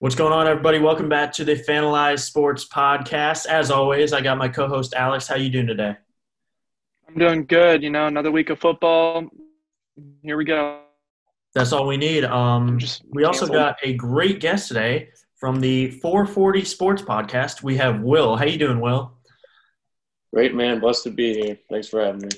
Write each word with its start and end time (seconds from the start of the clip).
What's 0.00 0.14
going 0.14 0.32
on, 0.32 0.48
everybody? 0.48 0.78
Welcome 0.78 1.10
back 1.10 1.30
to 1.34 1.44
the 1.44 1.56
Fanalize 1.56 2.20
Sports 2.20 2.66
Podcast. 2.66 3.44
As 3.44 3.70
always, 3.70 4.14
I 4.14 4.22
got 4.22 4.38
my 4.38 4.48
co-host 4.48 4.94
Alex. 4.94 5.28
How 5.28 5.34
you 5.34 5.50
doing 5.50 5.66
today? 5.66 5.94
I'm 7.06 7.18
doing 7.18 7.44
good. 7.44 7.82
You 7.82 7.90
know, 7.90 8.06
another 8.06 8.30
week 8.30 8.48
of 8.48 8.58
football. 8.58 9.28
Here 10.22 10.38
we 10.38 10.46
go. 10.46 10.84
That's 11.54 11.74
all 11.74 11.86
we 11.86 11.98
need. 11.98 12.24
Um, 12.24 12.78
Just 12.78 13.02
we 13.10 13.24
also 13.24 13.46
got 13.46 13.76
a 13.82 13.92
great 13.92 14.40
guest 14.40 14.68
today 14.68 15.10
from 15.36 15.60
the 15.60 15.90
440 15.90 16.64
Sports 16.64 17.02
Podcast. 17.02 17.62
We 17.62 17.76
have 17.76 18.00
Will. 18.00 18.36
How 18.36 18.46
you 18.46 18.58
doing, 18.58 18.80
Will? 18.80 19.12
Great, 20.32 20.54
man. 20.54 20.80
Blessed 20.80 21.04
to 21.04 21.10
be 21.10 21.34
here. 21.34 21.58
Thanks 21.68 21.88
for 21.88 22.02
having 22.02 22.22
me. 22.22 22.30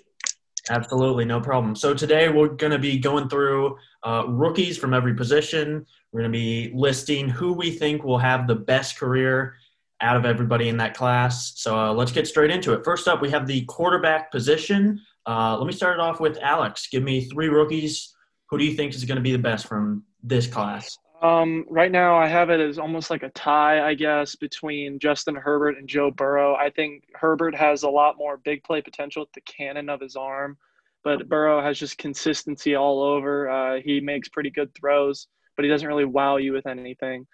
Absolutely, 0.71 1.25
no 1.25 1.41
problem. 1.41 1.75
So 1.75 1.93
today 1.93 2.29
we're 2.29 2.49
going 2.49 2.71
to 2.71 2.79
be 2.79 2.99
going 2.99 3.29
through 3.29 3.77
uh, 4.05 4.25
rookies 4.29 4.79
from 4.79 4.95
every 4.95 5.15
position. 5.15 5.85
We're 6.13 6.21
going 6.21 6.33
to 6.33 6.39
be 6.39 6.71
listing 6.75 7.29
who 7.29 7.53
we 7.53 7.73
think 7.73 8.05
will 8.05 8.19
have 8.19 8.47
the 8.47 8.55
best 8.55 8.97
career 8.97 9.57
out 10.01 10.17
of 10.17 10.25
everybody 10.25 10.69
in 10.69 10.77
that 10.77 10.95
class. 10.95 11.53
So 11.57 11.77
uh, 11.77 11.93
let's 11.93 12.13
get 12.13 12.27
straight 12.27 12.51
into 12.51 12.73
it. 12.75 12.85
First 12.85 13.09
up, 13.09 13.21
we 13.21 13.31
have 13.31 13.47
the 13.47 13.65
quarterback 13.65 14.31
position. 14.31 15.01
Uh, 15.27 15.57
let 15.57 15.67
me 15.67 15.73
start 15.73 15.99
it 15.99 16.01
off 16.01 16.21
with 16.21 16.39
Alex. 16.39 16.89
Give 16.91 17.03
me 17.03 17.25
three 17.29 17.49
rookies. 17.49 18.15
Who 18.51 18.59
do 18.59 18.65
you 18.65 18.75
think 18.75 18.95
is 18.95 19.05
going 19.05 19.17
to 19.17 19.23
be 19.23 19.33
the 19.33 19.39
best 19.39 19.67
from 19.67 20.05
this 20.23 20.47
class? 20.47 20.97
Um, 21.23 21.65
right 21.71 21.91
now, 21.93 22.17
I 22.17 22.27
have 22.27 22.51
it 22.51 22.59
as 22.59 22.81
almost 22.81 23.09
like 23.09 23.23
a 23.23 23.31
tie, 23.31 23.87
I 23.87 23.95
guess, 23.95 24.35
between 24.35 24.99
Justin 24.99 25.37
Herbert 25.37 25.79
and 25.79 25.89
Joe 25.89 26.11
Burrow. 26.11 26.57
I 26.57 26.69
think 26.69 27.05
Herbert 27.15 27.55
has 27.55 27.85
a 27.85 27.89
lot 27.89 28.19
more 28.19 28.39
big 28.39 28.65
play 28.65 28.83
potential 28.83 29.29
the 29.33 29.41
cannon 29.43 29.89
of 29.89 30.01
his 30.01 30.17
arm, 30.17 30.59
but 31.05 31.29
Burrow 31.29 31.63
has 31.63 31.79
just 31.79 31.97
consistency 31.97 32.75
all 32.75 33.03
over. 33.03 33.49
Uh, 33.49 33.81
he 33.81 34.01
makes 34.01 34.29
pretty 34.29 34.51
good 34.51 34.75
throws, 34.75 35.29
but 35.55 35.65
he 35.65 35.71
doesn't 35.71 35.87
really 35.87 36.05
wow 36.05 36.39
you 36.39 36.53
with 36.53 36.67
anything. 36.67 37.25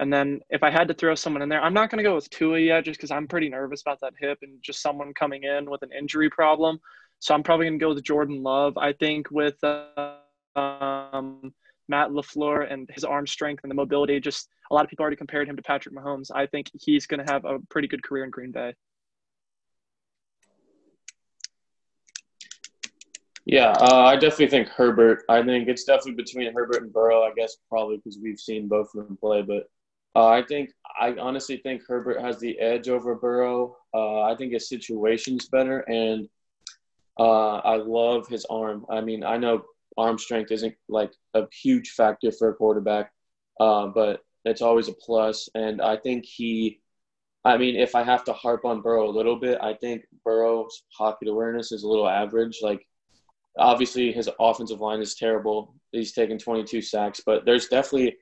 And 0.00 0.10
then 0.10 0.40
if 0.48 0.62
I 0.62 0.70
had 0.70 0.88
to 0.88 0.94
throw 0.94 1.14
someone 1.14 1.42
in 1.42 1.50
there, 1.50 1.62
I'm 1.62 1.74
not 1.74 1.90
going 1.90 1.98
to 1.98 2.08
go 2.08 2.14
with 2.14 2.30
Tua 2.30 2.58
yet, 2.58 2.86
just 2.86 2.98
because 2.98 3.10
I'm 3.10 3.28
pretty 3.28 3.50
nervous 3.50 3.82
about 3.82 4.00
that 4.00 4.14
hip 4.18 4.38
and 4.40 4.58
just 4.62 4.80
someone 4.80 5.12
coming 5.12 5.44
in 5.44 5.70
with 5.70 5.82
an 5.82 5.90
injury 5.96 6.30
problem. 6.30 6.80
So 7.18 7.34
I'm 7.34 7.42
probably 7.42 7.66
going 7.66 7.78
to 7.78 7.84
go 7.84 7.94
with 7.94 8.02
Jordan 8.02 8.42
Love. 8.42 8.78
I 8.78 8.94
think 8.94 9.30
with 9.30 9.62
uh, 9.62 10.14
um, 10.56 11.52
Matt 11.88 12.10
LaFleur 12.10 12.70
and 12.72 12.88
his 12.92 13.04
arm 13.04 13.26
strength 13.26 13.62
and 13.62 13.70
the 13.70 13.74
mobility, 13.74 14.18
just 14.20 14.48
a 14.70 14.74
lot 14.74 14.84
of 14.84 14.90
people 14.90 15.02
already 15.02 15.16
compared 15.16 15.48
him 15.48 15.56
to 15.56 15.62
Patrick 15.62 15.94
Mahomes. 15.94 16.30
I 16.34 16.46
think 16.46 16.70
he's 16.74 17.06
going 17.06 17.24
to 17.24 17.32
have 17.32 17.44
a 17.44 17.58
pretty 17.70 17.88
good 17.88 18.02
career 18.02 18.24
in 18.24 18.30
Green 18.30 18.52
Bay. 18.52 18.74
Yeah, 23.46 23.72
uh, 23.72 24.04
I 24.04 24.16
definitely 24.16 24.48
think 24.48 24.68
Herbert. 24.68 25.22
I 25.28 25.42
think 25.42 25.68
it's 25.68 25.84
definitely 25.84 26.14
between 26.14 26.52
Herbert 26.54 26.82
and 26.82 26.92
Burrow. 26.92 27.22
I 27.22 27.32
guess 27.36 27.56
probably 27.68 27.98
because 27.98 28.18
we've 28.22 28.40
seen 28.40 28.68
both 28.68 28.88
of 28.94 29.06
them 29.06 29.18
play. 29.18 29.42
But 29.42 29.68
uh, 30.16 30.28
I 30.28 30.42
think 30.42 30.70
I 30.98 31.14
honestly 31.20 31.58
think 31.58 31.82
Herbert 31.86 32.22
has 32.22 32.38
the 32.38 32.58
edge 32.58 32.88
over 32.88 33.14
Burrow. 33.14 33.76
Uh, 33.92 34.22
I 34.22 34.34
think 34.34 34.54
his 34.54 34.68
situation's 34.68 35.48
better, 35.48 35.80
and 35.80 36.26
uh, 37.18 37.56
I 37.56 37.76
love 37.76 38.26
his 38.28 38.46
arm. 38.46 38.86
I 38.88 39.02
mean, 39.02 39.22
I 39.22 39.36
know 39.36 39.64
arm 39.96 40.18
strength 40.18 40.50
isn't 40.52 40.74
like 40.88 41.12
a 41.34 41.44
huge 41.62 41.90
factor 41.90 42.32
for 42.32 42.48
a 42.50 42.54
quarterback, 42.54 43.12
uh, 43.60 43.86
but 43.88 44.20
it's 44.44 44.62
always 44.62 44.88
a 44.88 44.92
plus. 44.94 45.48
And 45.54 45.80
I 45.80 45.96
think 45.96 46.24
he. 46.24 46.80
I 47.44 47.58
mean, 47.58 47.76
if 47.76 47.94
I 47.94 48.02
have 48.02 48.24
to 48.24 48.32
harp 48.32 48.64
on 48.64 48.80
Burrow 48.80 49.06
a 49.08 49.12
little 49.12 49.36
bit, 49.36 49.58
I 49.60 49.74
think 49.74 50.04
Burrow's 50.24 50.82
pocket 50.96 51.28
awareness 51.28 51.72
is 51.72 51.82
a 51.82 51.88
little 51.88 52.08
average. 52.08 52.60
Like 52.62 52.86
obviously 53.58 54.12
his 54.12 54.28
offensive 54.40 54.80
line 54.80 55.00
is 55.00 55.14
terrible. 55.14 55.74
He's 55.92 56.12
taken 56.12 56.38
22 56.38 56.82
sacks, 56.82 57.20
but 57.24 57.44
there's 57.44 57.68
definitely, 57.68 58.16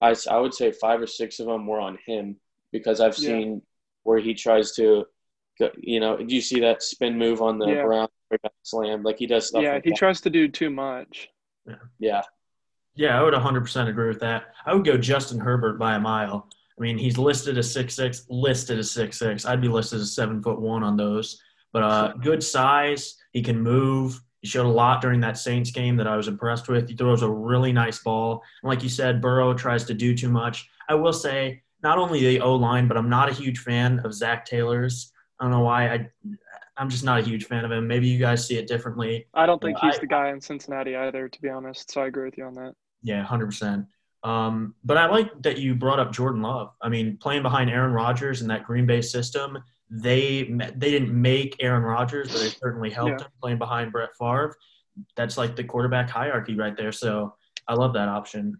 I, 0.00 0.14
I 0.30 0.38
would 0.38 0.54
say 0.54 0.72
five 0.72 1.00
or 1.00 1.06
six 1.06 1.38
of 1.38 1.46
them 1.46 1.66
were 1.66 1.80
on 1.80 1.98
him 2.06 2.36
because 2.72 3.00
I've 3.00 3.16
Yeah. 3.18 3.28
seen 3.28 3.62
where 4.04 4.18
he 4.18 4.34
tries 4.34 4.72
to, 4.76 5.04
you 5.76 6.00
know, 6.00 6.16
do 6.16 6.34
you 6.34 6.40
see 6.40 6.60
that 6.60 6.82
spin 6.82 7.16
move 7.18 7.40
on 7.42 7.58
the 7.58 7.68
Yeah. 7.68 7.82
Brown 7.84 8.08
slam? 8.62 9.02
Like 9.02 9.18
he 9.18 9.26
does 9.26 9.48
stuff 9.48 9.62
yeah, 9.62 9.74
like 9.74 9.84
he 9.84 9.90
that. 9.90 9.98
tries 9.98 10.20
to 10.22 10.30
do 10.30 10.48
too 10.48 10.70
much. 10.70 11.28
yeah, 11.98 12.22
Yeah, 12.94 13.18
I 13.18 13.22
would 13.22 13.34
100% 13.34 13.88
agree 13.88 14.08
with 14.08 14.20
that. 14.20 14.54
I 14.66 14.74
would 14.74 14.84
go 14.84 14.96
Justin 14.96 15.38
Herbert 15.38 15.78
by 15.78 15.94
a 15.94 16.00
mile. 16.00 16.48
I 16.78 16.82
mean, 16.82 16.98
he's 16.98 17.18
listed 17.18 17.58
as 17.58 17.70
six 17.70 17.94
six, 17.94 18.26
listed 18.28 18.78
as 18.78 18.90
six 18.90 19.18
six. 19.18 19.44
I'd 19.44 19.60
be 19.60 19.68
listed 19.68 20.00
as 20.00 20.14
seven 20.14 20.42
foot 20.42 20.60
one 20.60 20.82
on 20.82 20.96
those. 20.96 21.40
But 21.72 21.82
uh, 21.82 22.12
good 22.20 22.42
size. 22.42 23.16
He 23.32 23.42
can 23.42 23.60
move. 23.60 24.20
He 24.40 24.48
showed 24.48 24.66
a 24.66 24.68
lot 24.68 25.00
during 25.00 25.20
that 25.20 25.38
Saints 25.38 25.70
game 25.70 25.96
that 25.96 26.06
I 26.06 26.16
was 26.16 26.28
impressed 26.28 26.68
with. 26.68 26.88
He 26.88 26.96
throws 26.96 27.22
a 27.22 27.30
really 27.30 27.72
nice 27.72 28.00
ball. 28.00 28.42
And 28.62 28.68
like 28.68 28.82
you 28.82 28.88
said, 28.88 29.20
Burrow 29.20 29.54
tries 29.54 29.84
to 29.84 29.94
do 29.94 30.14
too 30.16 30.28
much. 30.28 30.68
I 30.88 30.94
will 30.94 31.12
say, 31.12 31.62
not 31.82 31.98
only 31.98 32.20
the 32.20 32.40
O 32.40 32.56
line, 32.56 32.88
but 32.88 32.96
I'm 32.96 33.08
not 33.08 33.28
a 33.28 33.32
huge 33.32 33.60
fan 33.60 34.00
of 34.00 34.12
Zac 34.12 34.44
Taylor's. 34.44 35.12
I 35.38 35.44
don't 35.44 35.52
know 35.52 35.60
why. 35.60 35.88
I, 35.88 36.10
I'm 36.76 36.88
just 36.88 37.04
not 37.04 37.20
a 37.20 37.22
huge 37.22 37.44
fan 37.46 37.64
of 37.64 37.70
him. 37.72 37.86
Maybe 37.86 38.08
you 38.08 38.18
guys 38.18 38.46
see 38.46 38.56
it 38.56 38.66
differently. 38.66 39.26
I 39.34 39.44
don't 39.46 39.60
think 39.60 39.78
he's 39.78 39.96
I- 39.96 40.00
the 40.00 40.06
guy 40.06 40.30
in 40.30 40.40
Cincinnati 40.40 40.96
either, 40.96 41.28
to 41.28 41.40
be 41.42 41.48
honest. 41.48 41.90
So 41.90 42.02
I 42.02 42.06
agree 42.06 42.24
with 42.24 42.38
you 42.38 42.44
on 42.44 42.54
that. 42.54 42.74
Yeah, 43.02 43.22
hundred 43.24 43.46
percent. 43.46 43.86
Um, 44.24 44.74
but 44.84 44.96
I 44.96 45.06
like 45.06 45.30
that 45.42 45.58
you 45.58 45.74
brought 45.74 45.98
up 45.98 46.12
Jordan 46.12 46.42
Love. 46.42 46.70
I 46.80 46.88
mean, 46.88 47.16
playing 47.18 47.42
behind 47.42 47.68
Aaron 47.70 47.92
Rodgers 47.92 48.40
in 48.40 48.48
that 48.48 48.64
Green 48.64 48.86
Bay 48.86 49.00
system, 49.02 49.58
they 49.90 50.44
they 50.76 50.90
didn't 50.90 51.12
make 51.12 51.56
Aaron 51.60 51.82
Rodgers, 51.82 52.30
but 52.32 52.40
they 52.40 52.48
certainly 52.48 52.88
helped 52.90 53.20
Yeah. 53.20 53.26
him 53.26 53.32
playing 53.40 53.58
behind 53.58 53.92
Brett 53.92 54.10
Favre. 54.18 54.54
That's 55.16 55.36
like 55.36 55.56
the 55.56 55.64
quarterback 55.64 56.08
hierarchy 56.08 56.54
right 56.54 56.76
there. 56.76 56.92
So 56.92 57.34
I 57.66 57.74
love 57.74 57.92
that 57.94 58.08
option. 58.08 58.56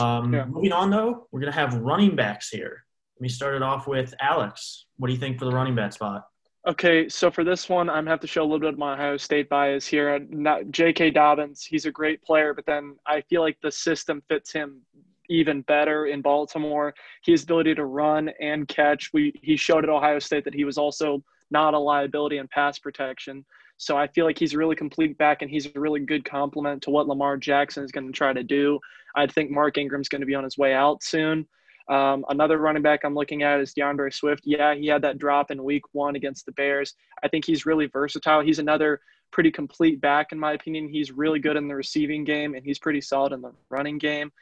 Um, 0.00 0.32
Yeah. 0.34 0.44
Moving 0.44 0.72
on, 0.72 0.90
though, 0.90 1.26
we're 1.32 1.40
gonna 1.40 1.52
have 1.52 1.74
running 1.76 2.14
backs 2.14 2.50
here. 2.50 2.84
Let 3.16 3.22
me 3.22 3.28
start 3.30 3.54
it 3.54 3.62
off 3.62 3.86
with 3.88 4.12
Alex. 4.20 4.86
What 4.98 5.06
do 5.08 5.14
you 5.14 5.18
think 5.18 5.38
for 5.38 5.46
the 5.46 5.52
running 5.52 5.74
back 5.74 5.92
spot? 5.94 6.26
Okay, 6.66 7.08
so 7.08 7.30
for 7.30 7.44
this 7.44 7.68
one, 7.68 7.88
I'm 7.88 7.98
gonna 7.98 8.10
have 8.10 8.20
to 8.20 8.26
show 8.26 8.42
a 8.42 8.44
little 8.44 8.58
bit 8.58 8.72
of 8.72 8.78
my 8.78 8.94
Ohio 8.94 9.16
State 9.16 9.48
bias 9.48 9.86
here. 9.86 10.10
Uh, 10.10 10.18
not 10.28 10.68
J.K. 10.72 11.12
Dobbins, 11.12 11.62
he's 11.64 11.86
a 11.86 11.92
great 11.92 12.20
player, 12.22 12.54
but 12.54 12.66
then 12.66 12.96
I 13.06 13.20
feel 13.20 13.40
like 13.40 13.56
the 13.62 13.70
system 13.70 14.20
fits 14.28 14.52
him 14.52 14.80
even 15.28 15.62
better 15.62 16.06
in 16.06 16.22
Baltimore. 16.22 16.92
His 17.24 17.44
ability 17.44 17.76
to 17.76 17.84
run 17.84 18.30
and 18.40 18.66
catch, 18.66 19.12
we 19.12 19.32
he 19.42 19.56
showed 19.56 19.84
at 19.84 19.90
Ohio 19.90 20.18
State 20.18 20.44
that 20.44 20.54
he 20.54 20.64
was 20.64 20.76
also 20.76 21.22
not 21.52 21.74
a 21.74 21.78
liability 21.78 22.38
in 22.38 22.48
pass 22.48 22.80
protection. 22.80 23.44
So 23.76 23.96
I 23.96 24.08
feel 24.08 24.24
like 24.24 24.38
he's 24.38 24.54
a 24.54 24.58
really 24.58 24.74
complete 24.74 25.16
back, 25.18 25.42
and 25.42 25.50
he's 25.50 25.66
a 25.66 25.80
really 25.80 26.00
good 26.00 26.24
complement 26.24 26.82
to 26.82 26.90
what 26.90 27.06
Lamar 27.06 27.36
Jackson 27.36 27.84
is 27.84 27.92
going 27.92 28.08
to 28.08 28.12
try 28.12 28.32
to 28.32 28.42
do. 28.42 28.80
I 29.14 29.28
think 29.28 29.52
Mark 29.52 29.78
Ingram's 29.78 30.08
going 30.08 30.22
to 30.22 30.26
be 30.26 30.34
on 30.34 30.42
his 30.42 30.58
way 30.58 30.74
out 30.74 31.04
soon. 31.04 31.46
Um, 31.88 32.24
another 32.28 32.58
running 32.58 32.82
back 32.82 33.04
I'm 33.04 33.14
looking 33.14 33.42
at 33.42 33.60
is 33.60 33.72
D'Andre 33.72 34.10
Swift. 34.10 34.42
Yeah, 34.44 34.74
he 34.74 34.86
had 34.86 35.02
that 35.02 35.18
drop 35.18 35.50
in 35.50 35.62
week 35.62 35.82
one 35.92 36.16
against 36.16 36.46
the 36.46 36.52
Bears. 36.52 36.94
I 37.22 37.28
think 37.28 37.44
he's 37.44 37.66
really 37.66 37.86
versatile. 37.86 38.40
He's 38.40 38.58
another 38.58 39.00
pretty 39.30 39.50
complete 39.50 40.00
back, 40.00 40.32
in 40.32 40.38
my 40.38 40.52
opinion. 40.52 40.88
He's 40.88 41.12
really 41.12 41.38
good 41.38 41.56
in 41.56 41.68
the 41.68 41.74
receiving 41.74 42.24
game, 42.24 42.54
and 42.54 42.64
he's 42.64 42.78
pretty 42.78 43.00
solid 43.00 43.32
in 43.32 43.40
the 43.40 43.52
running 43.70 43.98
game. 43.98 44.32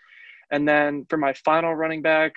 And 0.50 0.66
then 0.66 1.06
for 1.10 1.16
my 1.16 1.32
final 1.32 1.74
running 1.74 2.02
back, 2.02 2.34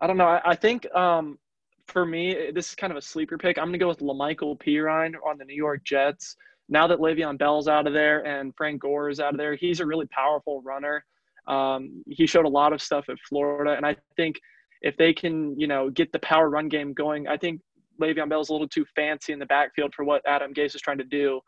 I 0.00 0.06
don't 0.06 0.16
know. 0.16 0.28
I, 0.28 0.40
I 0.44 0.54
think 0.54 0.92
um, 0.94 1.38
for 1.86 2.06
me, 2.06 2.50
this 2.54 2.70
is 2.70 2.74
kind 2.74 2.90
of 2.90 2.96
a 2.96 3.02
sleeper 3.02 3.36
pick. 3.38 3.58
I'm 3.58 3.64
going 3.66 3.72
to 3.74 3.78
go 3.78 3.88
with 3.88 3.98
La'Mical 3.98 4.58
Perine 4.58 5.14
on 5.26 5.38
the 5.38 5.44
New 5.44 5.56
York 5.56 5.84
Jets. 5.84 6.36
Now 6.68 6.86
that 6.86 7.00
Le'Veon 7.00 7.36
Bell's 7.36 7.68
out 7.68 7.86
of 7.86 7.92
there 7.92 8.24
and 8.24 8.54
Frank 8.56 8.80
Gore 8.80 9.10
is 9.10 9.20
out 9.20 9.34
of 9.34 9.38
there, 9.38 9.56
he's 9.56 9.80
a 9.80 9.86
really 9.86 10.06
powerful 10.06 10.62
runner. 10.62 11.04
Um, 11.50 12.04
he 12.08 12.26
showed 12.26 12.44
a 12.44 12.48
lot 12.48 12.72
of 12.72 12.80
stuff 12.80 13.08
at 13.08 13.16
Florida, 13.28 13.72
and 13.76 13.84
I 13.84 13.96
think 14.16 14.36
if 14.82 14.96
they 14.96 15.12
can, 15.12 15.58
you 15.58 15.66
know, 15.66 15.90
get 15.90 16.12
the 16.12 16.18
power 16.20 16.48
run 16.48 16.68
game 16.68 16.92
going, 16.94 17.26
I 17.28 17.36
think 17.36 17.60
Le'Veon 18.00 18.28
Bell's 18.28 18.48
a 18.48 18.52
little 18.52 18.68
too 18.68 18.86
fancy 18.96 19.32
in 19.32 19.38
the 19.38 19.46
backfield 19.46 19.92
for 19.94 20.04
what 20.04 20.22
Adam 20.26 20.54
Gase 20.54 20.74
is 20.74 20.80
trying 20.80 20.98
to 20.98 21.04
do. 21.04 21.40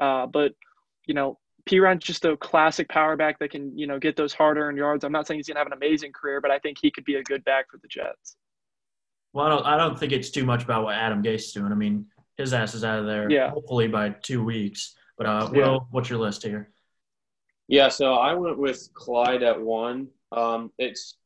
Uh, 0.00 0.26
but 0.26 0.52
you 1.06 1.14
know, 1.14 1.38
Perine's 1.66 2.02
just 2.02 2.24
a 2.24 2.36
classic 2.36 2.88
power 2.88 3.16
back 3.16 3.38
that 3.40 3.50
can, 3.50 3.76
you 3.76 3.86
know, 3.86 3.98
get 3.98 4.16
those 4.16 4.32
hard 4.32 4.56
earned 4.56 4.78
yards. 4.78 5.04
I'm 5.04 5.12
not 5.12 5.26
saying 5.26 5.38
he's 5.38 5.48
gonna 5.48 5.60
have 5.60 5.66
an 5.66 5.72
amazing 5.74 6.12
career, 6.12 6.40
but 6.40 6.50
I 6.50 6.58
think 6.58 6.78
he 6.80 6.90
could 6.90 7.04
be 7.04 7.16
a 7.16 7.22
good 7.22 7.44
back 7.44 7.70
for 7.70 7.78
the 7.78 7.88
Jets. 7.88 8.36
Well, 9.32 9.46
I 9.46 9.48
don't, 9.48 9.66
I 9.66 9.76
don't 9.76 9.98
think 9.98 10.12
it's 10.12 10.30
too 10.30 10.44
much 10.44 10.62
about 10.64 10.84
what 10.84 10.94
Adam 10.94 11.22
Gase 11.22 11.34
is 11.36 11.52
doing. 11.52 11.72
I 11.72 11.74
mean, 11.74 12.06
his 12.36 12.52
ass 12.52 12.74
is 12.74 12.84
out 12.84 12.98
of 12.98 13.06
there 13.06 13.30
Yeah. 13.30 13.50
hopefully 13.50 13.88
by 13.88 14.10
two 14.10 14.42
weeks. 14.44 14.94
But 15.16 15.26
uh, 15.26 15.50
Yeah. 15.54 15.78
What's 15.90 16.10
your 16.10 16.18
list 16.18 16.42
here? 16.42 16.70
Yeah. 17.68 17.88
So 17.88 18.14
I 18.14 18.34
went 18.34 18.58
with 18.58 18.88
Clyde 18.94 19.42
at 19.42 19.60
one. 19.60 20.08
Um, 20.30 20.70
it's 20.78 21.16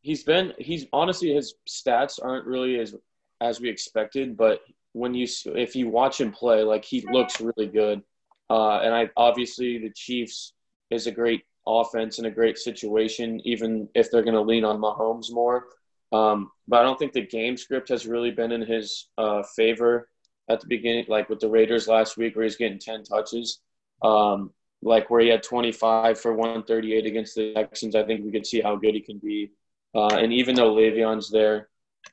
he's 0.00 0.22
been 0.24 0.52
he's 0.58 0.86
honestly 0.92 1.34
his 1.34 1.54
stats 1.68 2.18
aren't 2.22 2.46
really 2.46 2.78
as 2.78 2.94
as 3.40 3.60
we 3.60 3.68
expected, 3.68 4.36
but 4.36 4.60
when 4.92 5.14
you 5.14 5.26
if 5.46 5.76
you 5.76 5.88
watch 5.88 6.20
him 6.20 6.32
play, 6.32 6.62
like 6.62 6.84
he 6.84 7.06
looks 7.10 7.40
really 7.40 7.68
good. 7.68 8.02
Uh, 8.50 8.78
and 8.78 8.94
I 8.94 9.10
obviously 9.16 9.78
the 9.78 9.90
Chiefs 9.90 10.54
is 10.90 11.06
a 11.06 11.12
great 11.12 11.42
offense 11.66 12.18
and 12.18 12.26
a 12.26 12.30
great 12.30 12.58
situation, 12.58 13.40
even 13.44 13.88
if 13.94 14.10
they're 14.10 14.22
going 14.22 14.34
to 14.34 14.40
lean 14.40 14.64
on 14.64 14.80
Mahomes 14.80 15.30
more. 15.30 15.66
Um, 16.12 16.50
but 16.66 16.80
I 16.80 16.82
don't 16.82 16.98
think 16.98 17.12
the 17.12 17.26
game 17.26 17.58
script 17.58 17.90
has 17.90 18.06
really 18.06 18.30
been 18.30 18.52
in 18.52 18.62
his 18.62 19.08
uh, 19.18 19.42
favor 19.54 20.08
at 20.48 20.60
the 20.60 20.66
beginning, 20.66 21.04
like 21.08 21.28
with 21.28 21.40
the 21.40 21.50
Raiders 21.50 21.86
last 21.86 22.16
week, 22.16 22.34
where 22.34 22.44
he's 22.44 22.56
getting 22.56 22.78
ten 22.78 23.04
touches. 23.04 23.60
Um, 24.02 24.52
like 24.82 25.10
where 25.10 25.20
he 25.20 25.28
had 25.28 25.42
25 25.42 26.20
for 26.20 26.34
138 26.34 27.06
against 27.06 27.34
the 27.34 27.52
Texans. 27.54 27.94
I 27.94 28.04
think 28.04 28.24
we 28.24 28.32
could 28.32 28.46
see 28.46 28.60
how 28.60 28.76
good 28.76 28.94
he 28.94 29.00
can 29.00 29.18
be. 29.18 29.50
Uh, 29.94 30.08
and 30.08 30.32
even 30.32 30.54
though 30.54 30.74
Le'Veon's 30.74 31.30
there, 31.30 31.68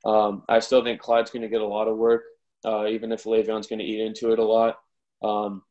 um, 0.06 0.44
I 0.50 0.60
still 0.60 0.84
think 0.84 1.00
Clyde's 1.00 1.32
going 1.32 1.44
to 1.44 1.50
get 1.50 1.62
a 1.62 1.68
lot 1.68 1.88
of 1.88 1.98
work, 1.98 2.24
uh, 2.66 2.88
even 2.88 3.12
if 3.12 3.24
Le'Veon's 3.24 3.68
going 3.68 3.80
to 3.80 3.86
eat 3.86 4.02
into 4.02 4.32
it 4.32 4.40
a 4.40 4.44
lot. 4.44 4.78
Um, 5.24 5.64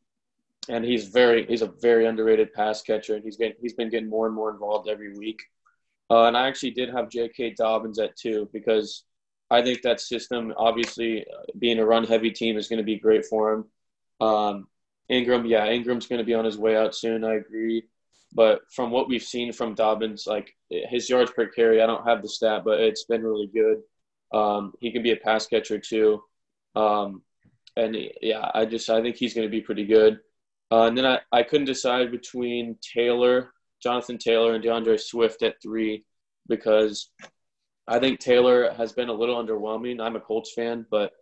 and 0.69 0.85
he's 0.85 1.09
very 1.09 1.47
he's 1.47 1.63
a 1.63 1.73
very 1.83 2.07
underrated 2.07 2.53
pass 2.53 2.83
catcher, 2.83 3.15
and 3.15 3.25
he's 3.25 3.37
been 3.37 3.53
he's 3.61 3.75
been 3.75 3.91
getting 3.91 4.09
more 4.09 4.27
and 4.27 4.35
more 4.35 4.51
involved 4.51 4.89
every 4.89 5.13
week. 5.17 5.43
Uh, 6.11 6.25
and 6.25 6.37
I 6.37 6.49
actually 6.49 6.71
did 6.71 6.91
have 6.91 7.11
J.K. 7.11 7.55
Dobbins 7.57 7.99
at 7.99 8.17
two 8.17 8.49
because 8.53 9.05
I 9.51 9.63
think 9.63 9.83
that 9.83 10.01
system, 10.01 10.53
obviously, 10.57 11.23
uh, 11.23 11.43
being 11.59 11.79
a 11.79 11.87
run 11.87 12.05
heavy 12.05 12.31
team, 12.31 12.57
is 12.57 12.69
going 12.69 12.79
to 12.79 12.85
be 12.85 12.99
great 12.99 13.25
for 13.25 13.53
him. 13.53 13.65
Um, 14.27 14.67
Ingram, 15.09 15.47
yeah, 15.47 15.67
Ingram's 15.67 16.07
going 16.07 16.19
to 16.19 16.25
be 16.25 16.35
on 16.35 16.45
his 16.45 16.59
way 16.59 16.77
out 16.77 16.95
soon. 16.95 17.25
I 17.25 17.35
agree. 17.35 17.85
But 18.33 18.63
from 18.73 18.91
what 18.91 19.09
we've 19.09 19.23
seen 19.23 19.53
from 19.53 19.75
Dobbins, 19.75 20.27
like 20.27 20.51
his 20.69 21.09
yards 21.09 21.31
per 21.31 21.47
carry, 21.47 21.81
I 21.81 21.87
don't 21.87 22.07
have 22.07 22.23
the 22.23 22.29
stat, 22.29 22.63
but 22.65 22.81
it's 22.81 23.05
been 23.05 23.23
really 23.23 23.47
good. 23.47 23.83
Um, 24.37 24.73
he 24.81 24.91
can 24.91 25.03
be 25.03 25.13
a 25.13 25.17
pass 25.17 25.47
catcher 25.47 25.79
too. 25.79 26.23
Um, 26.75 27.23
and 27.77 27.97
yeah, 28.21 28.51
I 28.55 28.65
just 28.65 28.91
I 28.91 29.03
think 29.03 29.17
he's 29.17 29.35
going 29.35 29.47
to 29.47 29.51
be 29.51 29.61
pretty 29.61 29.87
good. 29.87 30.19
Uh, 30.71 30.85
and 30.85 30.99
then 30.99 31.07
I, 31.07 31.21
I 31.31 31.43
couldn't 31.43 31.67
decide 31.67 32.11
between 32.11 32.77
Taylor, 32.83 33.53
Jonathan 33.83 34.19
Taylor, 34.19 34.55
and 34.55 34.65
D'Andre 34.65 34.97
Swift 34.97 35.43
at 35.43 35.63
three 35.63 36.05
because 36.49 37.11
I 37.87 37.99
think 37.99 38.19
Taylor 38.19 38.73
has 38.73 38.93
been 38.93 39.09
a 39.09 39.15
little 39.15 39.43
underwhelming. 39.43 40.01
I'm 40.01 40.17
a 40.17 40.21
Colts 40.21 40.53
fan, 40.55 40.87
but 40.91 41.13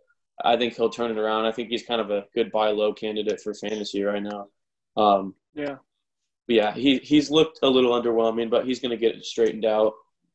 I 0.43 0.57
think 0.57 0.75
he'll 0.75 0.89
turn 0.89 1.11
it 1.11 1.17
around. 1.17 1.45
I 1.45 1.51
think 1.51 1.69
he's 1.69 1.83
kind 1.83 2.01
of 2.01 2.11
a 2.11 2.25
good 2.33 2.51
buy 2.51 2.69
low 2.69 2.93
candidate 2.93 3.41
for 3.41 3.53
fantasy 3.53 4.03
right 4.03 4.23
now. 4.23 4.47
Um, 4.95 5.35
yeah. 5.53 5.77
Yeah, 6.47 6.73
he, 6.73 6.97
he's 6.97 7.31
looked 7.31 7.59
a 7.63 7.69
little 7.69 7.99
underwhelming, 7.99 8.49
but 8.49 8.65
he's 8.65 8.79
going 8.79 8.91
to 8.91 8.97
get 8.97 9.15
it 9.15 9.25
straightened 9.25 9.65
out. 9.65 9.93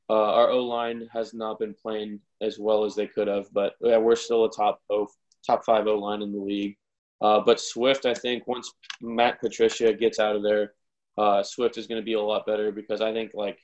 Uh, 0.09 0.33
our 0.33 0.49
O 0.49 0.65
line 0.65 1.07
has 1.13 1.35
not 1.35 1.59
been 1.59 1.75
playing 1.75 2.21
as 2.41 2.59
well 2.59 2.85
as 2.85 2.95
they 2.95 3.07
could 3.07 3.29
have, 3.29 3.53
but 3.53 3.75
yeah, 3.81 3.99
we're 3.99 4.17
still 4.17 4.47
a 4.47 4.51
top 4.51 4.81
o, 4.91 5.07
top 5.47 5.65
five 5.65 5.87
O 5.87 5.99
line 5.99 6.23
in 6.23 6.33
the 6.33 6.39
league. 6.39 6.77
Uh, 7.21 7.41
but 7.41 7.61
Swift, 7.61 8.07
I 8.07 8.15
think 8.15 8.47
once 8.47 8.73
Matt 9.03 9.41
Patricia 9.41 9.93
gets 9.93 10.19
out 10.19 10.37
of 10.37 10.43
there, 10.43 10.73
uh, 11.19 11.43
Swift 11.43 11.77
is 11.77 11.87
going 11.87 12.01
to 12.01 12.05
be 12.05 12.15
a 12.15 12.21
lot 12.21 12.47
better 12.47 12.73
because 12.73 13.01
I 13.01 13.13
think 13.13 13.33
like 13.35 13.59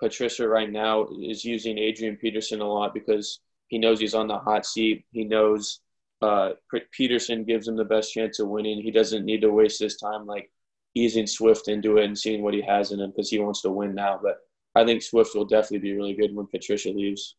Patricia 0.00 0.46
right 0.46 0.70
now 0.70 1.06
is 1.22 1.44
using 1.44 1.78
Adrian 1.78 2.16
Peterson 2.16 2.60
a 2.60 2.66
lot 2.66 2.92
because 2.92 3.40
he 3.68 3.78
knows 3.78 4.00
he's 4.00 4.14
on 4.14 4.28
the 4.28 4.38
hot 4.38 4.66
seat. 4.66 5.04
He 5.10 5.24
knows 5.24 5.80
uh, 6.22 6.50
Peterson 6.92 7.44
gives 7.44 7.68
him 7.68 7.76
the 7.76 7.84
best 7.84 8.12
chance 8.12 8.38
of 8.38 8.48
winning. 8.48 8.80
He 8.80 8.90
doesn't 8.90 9.24
need 9.24 9.42
to 9.42 9.50
waste 9.50 9.80
his 9.80 9.96
time 9.96 10.26
like 10.26 10.50
easing 10.94 11.26
Swift 11.26 11.68
into 11.68 11.98
it 11.98 12.06
and 12.06 12.18
seeing 12.18 12.42
what 12.42 12.54
he 12.54 12.62
has 12.62 12.92
in 12.92 13.00
him 13.00 13.10
because 13.10 13.30
he 13.30 13.38
wants 13.38 13.62
to 13.62 13.70
win 13.70 13.94
now. 13.94 14.18
But 14.22 14.38
I 14.74 14.84
think 14.84 15.02
Swift 15.02 15.34
will 15.34 15.44
definitely 15.44 15.78
be 15.78 15.96
really 15.96 16.14
good 16.14 16.34
when 16.34 16.46
Patricia 16.46 16.90
leaves. 16.90 17.36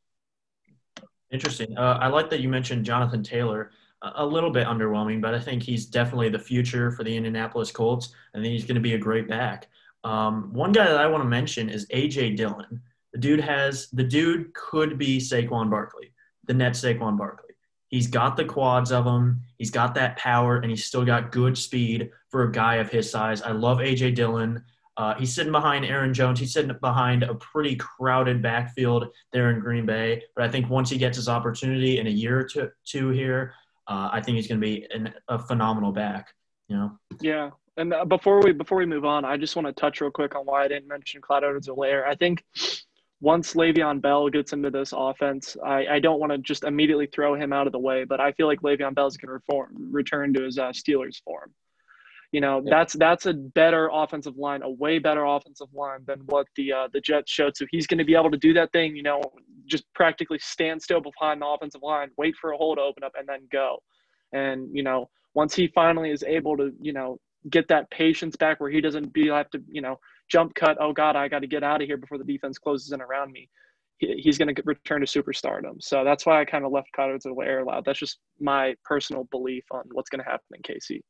Interesting. 1.32 1.78
Uh, 1.78 1.98
I 2.00 2.08
like 2.08 2.30
that 2.30 2.40
you 2.40 2.50
mentioned 2.50 2.86
Jonathan 2.86 3.24
Taylor. 3.24 3.72
A 4.04 4.24
little 4.24 4.52
bit 4.52 4.68
underwhelming, 4.68 5.22
but 5.22 5.34
I 5.34 5.40
think 5.40 5.64
he's 5.64 5.88
definitely 5.88 6.30
the 6.30 6.38
future 6.38 6.92
for 6.92 7.04
the 7.04 7.18
Indianapolis 7.18 7.72
Colts. 7.72 8.14
and 8.36 8.46
he's 8.46 8.64
going 8.64 8.76
to 8.76 8.82
be 8.82 8.94
a 8.94 8.98
great 8.98 9.28
back. 9.28 9.70
Um, 10.04 10.54
one 10.54 10.72
guy 10.72 10.86
that 10.86 11.00
I 11.00 11.08
want 11.08 11.24
to 11.24 11.28
mention 11.28 11.68
is 11.68 11.88
AJ 11.88 12.38
Dillon. 12.38 12.82
The 13.14 13.20
dude 13.20 13.42
has 13.42 13.90
the 13.90 14.04
dude 14.04 14.54
could 14.54 15.00
be 15.00 15.18
Saquon 15.18 15.72
Barkley, 15.72 16.12
the 16.48 16.54
net 16.54 16.74
Saquon 16.74 17.18
Barkley. 17.18 17.56
He's 17.90 18.08
got 18.08 18.36
the 18.36 18.44
quads 18.44 18.92
of 18.92 19.06
him. 19.06 19.42
He's 19.58 19.72
got 19.72 19.96
that 19.96 20.18
power, 20.18 20.58
and 20.58 20.70
he's 20.70 20.86
still 20.86 21.06
got 21.06 21.32
good 21.32 21.58
speed 21.58 22.10
for 22.30 22.44
a 22.44 22.52
guy 22.52 22.76
of 22.76 22.90
his 22.90 23.10
size. 23.10 23.42
I 23.42 23.52
love 23.52 23.78
AJ 23.78 24.16
Dillon. 24.16 24.64
Uh, 24.98 25.14
he's 25.16 25.34
sitting 25.34 25.52
behind 25.52 25.86
Aaron 25.86 26.14
Jones. 26.14 26.40
He's 26.40 26.52
sitting 26.52 26.76
behind 26.82 27.24
a 27.24 27.36
pretty 27.36 27.76
crowded 27.76 28.42
backfield 28.42 29.08
there 29.32 29.52
in 29.52 29.60
Green 29.60 29.86
Bay. 29.86 30.24
But 30.36 30.44
I 30.44 30.50
think 30.50 30.70
once 30.70 30.90
he 30.90 30.98
gets 30.98 31.16
his 31.16 31.30
opportunity 31.30 32.00
in 32.00 32.08
a 32.08 32.10
year 32.10 32.40
or 32.40 32.44
two, 32.44 32.70
two 32.84 33.10
here, 33.10 33.54
uh, 33.88 34.10
I 34.12 34.22
think 34.22 34.36
he's 34.36 34.48
going 34.48 34.60
to 34.60 34.66
be 34.66 34.86
an, 34.92 35.14
a 35.30 35.40
phenomenal 35.40 35.92
back. 35.92 36.34
You 36.68 36.78
know. 36.78 37.00
Yeah, 37.22 37.52
and 37.78 37.94
uh, 37.94 38.04
before 38.06 38.42
we 38.42 38.52
before 38.52 38.78
we 38.78 38.86
move 38.86 39.06
on, 39.06 39.24
I 39.24 39.38
just 39.38 39.56
want 39.56 39.68
to 39.68 39.74
touch 39.74 40.02
real 40.02 40.12
quick 40.12 40.36
on 40.36 40.46
why 40.46 40.66
I 40.66 40.68
didn't 40.68 40.88
mention 40.88 41.22
Clyde 41.22 41.44
Edwards-Helaire. 41.44 42.06
I 42.06 42.16
think 42.16 42.44
once 43.20 43.56
Le'Veon 43.56 44.02
Bell 44.02 44.30
gets 44.30 44.54
into 44.54 44.70
this 44.70 44.94
offense, 44.96 45.58
I, 45.66 45.88
I 45.88 46.00
don't 46.00 46.20
want 46.20 46.32
to 46.32 46.38
just 46.38 46.64
immediately 46.64 47.08
throw 47.08 47.36
him 47.36 47.52
out 47.52 47.66
of 47.66 47.74
the 47.74 47.80
way, 47.80 48.04
but 48.04 48.20
I 48.20 48.32
feel 48.34 48.48
like 48.48 48.62
Le'Veon 48.62 48.94
Bell's 48.94 49.18
going 49.18 49.30
to 49.30 49.34
reform, 49.34 49.72
return 49.92 50.34
to 50.34 50.44
his 50.44 50.60
uh, 50.60 50.70
Steelers 50.70 51.22
form. 51.24 51.52
You 52.32 52.42
know, 52.42 52.62
yeah. 52.64 52.70
that's 52.70 52.94
that's 52.94 53.26
a 53.26 53.34
better 53.34 53.90
offensive 53.92 54.36
line, 54.38 54.62
a 54.62 54.70
way 54.70 55.00
better 55.00 55.24
offensive 55.24 55.70
line 55.74 56.00
than 56.06 56.20
what 56.26 56.46
the 56.58 56.74
uh, 56.74 56.88
the 56.92 57.00
Jets 57.00 57.32
showed. 57.32 57.56
So 57.56 57.66
he's 57.72 57.88
going 57.88 58.00
to 58.00 58.04
be 58.04 58.16
able 58.16 58.32
to 58.32 58.38
do 58.38 58.54
that 58.54 58.74
thing, 58.74 58.98
you 58.98 59.04
know, 59.04 59.22
just 59.66 59.86
practically 59.96 60.38
stand 60.40 60.82
still 60.82 61.00
behind 61.00 61.42
the 61.42 61.48
offensive 61.48 61.82
line, 61.82 62.10
wait 62.18 62.36
for 62.36 62.52
a 62.52 62.58
hole 62.58 62.76
to 62.76 62.82
open 62.82 63.04
up, 63.04 63.14
and 63.18 63.28
then 63.28 63.48
go. 63.50 63.78
And 64.34 64.68
you 64.76 64.84
know, 64.84 65.10
once 65.36 65.56
he 65.56 65.68
finally 65.68 66.12
is 66.12 66.22
able 66.24 66.58
to, 66.58 66.74
you 66.82 66.92
know, 66.92 67.18
get 67.50 67.70
that 67.70 67.90
patience 67.92 68.36
back 68.36 68.60
where 68.60 68.70
he 68.70 68.82
doesn't 68.82 69.14
be 69.14 69.30
have 69.30 69.50
to, 69.52 69.64
you 69.72 69.82
know, 69.82 69.98
jump 70.30 70.54
cut. 70.56 70.78
Oh 70.80 70.94
God, 70.94 71.16
I 71.16 71.28
got 71.28 71.40
to 71.40 71.48
get 71.48 71.64
out 71.64 71.82
of 71.82 71.88
here 71.88 71.98
before 71.98 72.18
the 72.18 72.24
defense 72.24 72.58
closes 72.58 72.92
in 72.92 73.02
around 73.02 73.32
me. 73.32 73.50
He, 73.98 74.22
he's 74.24 74.38
going 74.38 74.54
to 74.54 74.62
return 74.66 75.02
to 75.02 75.08
superstardom. 75.08 75.82
So 75.82 76.04
that's 76.04 76.26
why 76.26 76.42
I 76.42 76.46
kind 76.46 76.66
of 76.66 76.72
left 76.72 76.90
Connor 76.96 77.18
to 77.20 77.30
the 77.30 77.42
air 77.44 77.64
loud. 77.64 77.86
That's 77.86 78.00
just 78.00 78.20
my 78.40 78.76
personal 78.84 79.26
belief 79.32 79.64
on 79.72 79.84
what's 79.92 80.10
going 80.10 80.24
to 80.24 80.30
happen 80.30 80.46
in 80.54 80.62
KC. 80.62 81.02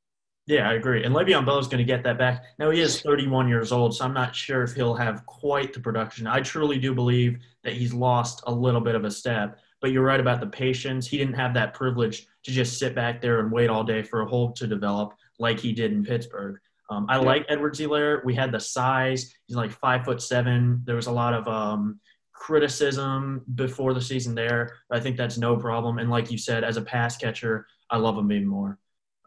Yeah, 0.47 0.69
I 0.69 0.75
agree. 0.75 1.03
And 1.03 1.13
Le'Veon 1.13 1.45
Bell 1.45 1.59
is 1.59 1.67
going 1.67 1.79
to 1.79 1.83
get 1.83 2.03
that 2.03 2.17
back. 2.17 2.41
Now 2.57 2.69
he 2.69 2.79
is 2.79 3.01
31 3.01 3.49
years 3.49 3.73
old, 3.73 3.93
so 3.93 4.05
I'm 4.05 4.13
not 4.13 4.33
sure 4.33 4.63
if 4.63 4.73
he'll 4.73 4.95
have 4.95 5.25
quite 5.25 5.73
the 5.73 5.81
production. 5.81 6.25
I 6.25 6.39
truly 6.39 6.79
do 6.79 6.95
believe 6.95 7.39
that 7.63 7.73
he's 7.73 7.93
lost 7.93 8.43
a 8.47 8.51
little 8.53 8.79
bit 8.79 8.95
of 8.95 9.03
a 9.03 9.11
step. 9.11 9.59
But 9.81 9.91
you're 9.91 10.05
right 10.05 10.21
about 10.21 10.39
the 10.39 10.47
patience. 10.47 11.05
He 11.05 11.17
didn't 11.17 11.35
have 11.35 11.53
that 11.53 11.73
privilege 11.73 12.27
to 12.43 12.51
just 12.51 12.79
sit 12.79 12.95
back 12.95 13.21
there 13.21 13.41
and 13.41 13.51
wait 13.51 13.69
all 13.69 13.83
day 13.83 14.01
for 14.01 14.21
a 14.21 14.25
hold 14.25 14.55
to 14.55 14.67
develop 14.67 15.13
like 15.37 15.59
he 15.59 15.73
did 15.73 15.91
in 15.91 16.03
Pittsburgh. 16.03 16.57
Um, 16.89 17.05
I 17.09 17.15
yeah. 17.15 17.21
like 17.21 17.45
Edwards-Helaire. 17.49 18.23
We 18.23 18.33
had 18.33 18.51
the 18.51 18.59
size. 18.59 19.33
He's 19.45 19.57
like 19.57 19.71
five 19.71 20.05
foot 20.05 20.21
seven. 20.21 20.81
There 20.85 20.95
was 20.95 21.07
a 21.07 21.11
lot 21.11 21.33
of 21.33 21.47
um, 21.47 21.99
criticism 22.33 23.43
before 23.55 23.93
the 23.93 24.01
season 24.01 24.35
there. 24.35 24.77
I 24.91 24.99
think 24.99 25.17
that's 25.17 25.37
no 25.37 25.57
problem. 25.57 25.97
And 25.97 26.09
like 26.09 26.31
you 26.31 26.37
said, 26.37 26.63
as 26.63 26.77
a 26.77 26.81
pass 26.81 27.17
catcher, 27.17 27.67
I 27.89 27.97
love 27.97 28.17
him 28.17 28.31
even 28.31 28.47
more. 28.47 28.79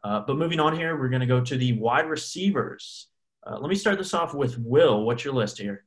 Uh, 0.02 0.20
but 0.20 0.36
moving 0.36 0.60
on 0.60 0.74
here, 0.74 0.98
we're 0.98 1.10
going 1.10 1.20
to 1.20 1.26
go 1.26 1.40
to 1.42 1.56
the 1.56 1.74
wide 1.74 2.08
receivers. 2.08 3.08
Uh, 3.46 3.58
let 3.58 3.68
me 3.68 3.74
start 3.74 3.98
this 3.98 4.14
off 4.14 4.34
with 4.34 4.58
Will. 4.58 5.04
What's 5.04 5.24
your 5.24 5.34
list 5.34 5.58
here? 5.58 5.84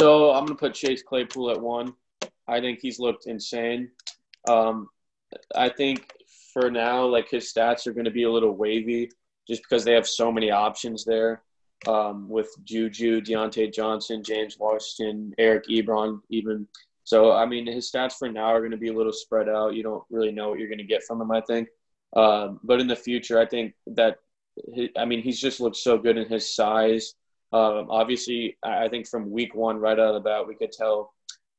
So 0.00 0.32
I'm 0.32 0.46
going 0.46 0.56
to 0.56 0.60
put 0.60 0.74
Chase 0.74 1.02
Claypool 1.02 1.50
at 1.50 1.60
one. 1.60 1.94
I 2.48 2.60
think 2.60 2.80
he's 2.80 2.98
looked 2.98 3.26
insane. 3.26 3.90
Um, 4.48 4.88
I 5.54 5.68
think 5.68 6.12
for 6.52 6.70
now, 6.70 7.04
like 7.06 7.30
his 7.30 7.52
stats 7.52 7.86
are 7.86 7.92
going 7.92 8.06
to 8.06 8.10
be 8.10 8.24
a 8.24 8.30
little 8.30 8.56
wavy 8.56 9.10
just 9.48 9.62
because 9.62 9.84
they 9.84 9.94
have 9.94 10.06
so 10.06 10.30
many 10.30 10.50
options 10.50 11.04
there 11.04 11.42
um, 11.88 12.28
with 12.28 12.48
Juju, 12.64 13.20
Diontae 13.20 13.72
Johnson, 13.72 14.22
James 14.22 14.56
Washington, 14.58 15.34
Eric 15.38 15.64
Ebron, 15.68 16.20
even. 16.30 16.66
So, 17.04 17.32
I 17.32 17.46
mean, 17.46 17.66
his 17.66 17.90
stats 17.90 18.14
for 18.14 18.28
now 18.28 18.46
are 18.46 18.60
going 18.60 18.70
to 18.70 18.76
be 18.76 18.88
a 18.88 18.96
little 18.96 19.12
spread 19.12 19.48
out. 19.48 19.74
You 19.74 19.82
don't 19.82 20.04
really 20.10 20.30
know 20.30 20.50
what 20.50 20.58
you're 20.58 20.68
going 20.68 20.78
to 20.78 20.84
get 20.84 21.02
from 21.02 21.20
him, 21.20 21.32
I 21.32 21.40
think. 21.40 21.68
Um, 22.14 22.60
but 22.62 22.80
in 22.80 22.86
the 22.86 22.96
future, 22.96 23.40
I 23.40 23.46
think 23.46 23.74
that, 23.88 24.18
I 24.96 25.04
mean, 25.04 25.22
he's 25.22 25.40
just 25.40 25.60
looked 25.60 25.76
so 25.76 25.98
good 25.98 26.16
in 26.16 26.28
his 26.28 26.54
size. 26.54 27.14
Um, 27.52 27.88
obviously, 27.90 28.56
I 28.62 28.88
think 28.88 29.08
from 29.08 29.30
week 29.30 29.54
one, 29.54 29.78
right 29.78 29.98
out 29.98 30.14
of 30.14 30.14
the 30.14 30.20
bat, 30.20 30.46
we 30.46 30.54
could 30.54 30.72
tell 30.72 31.12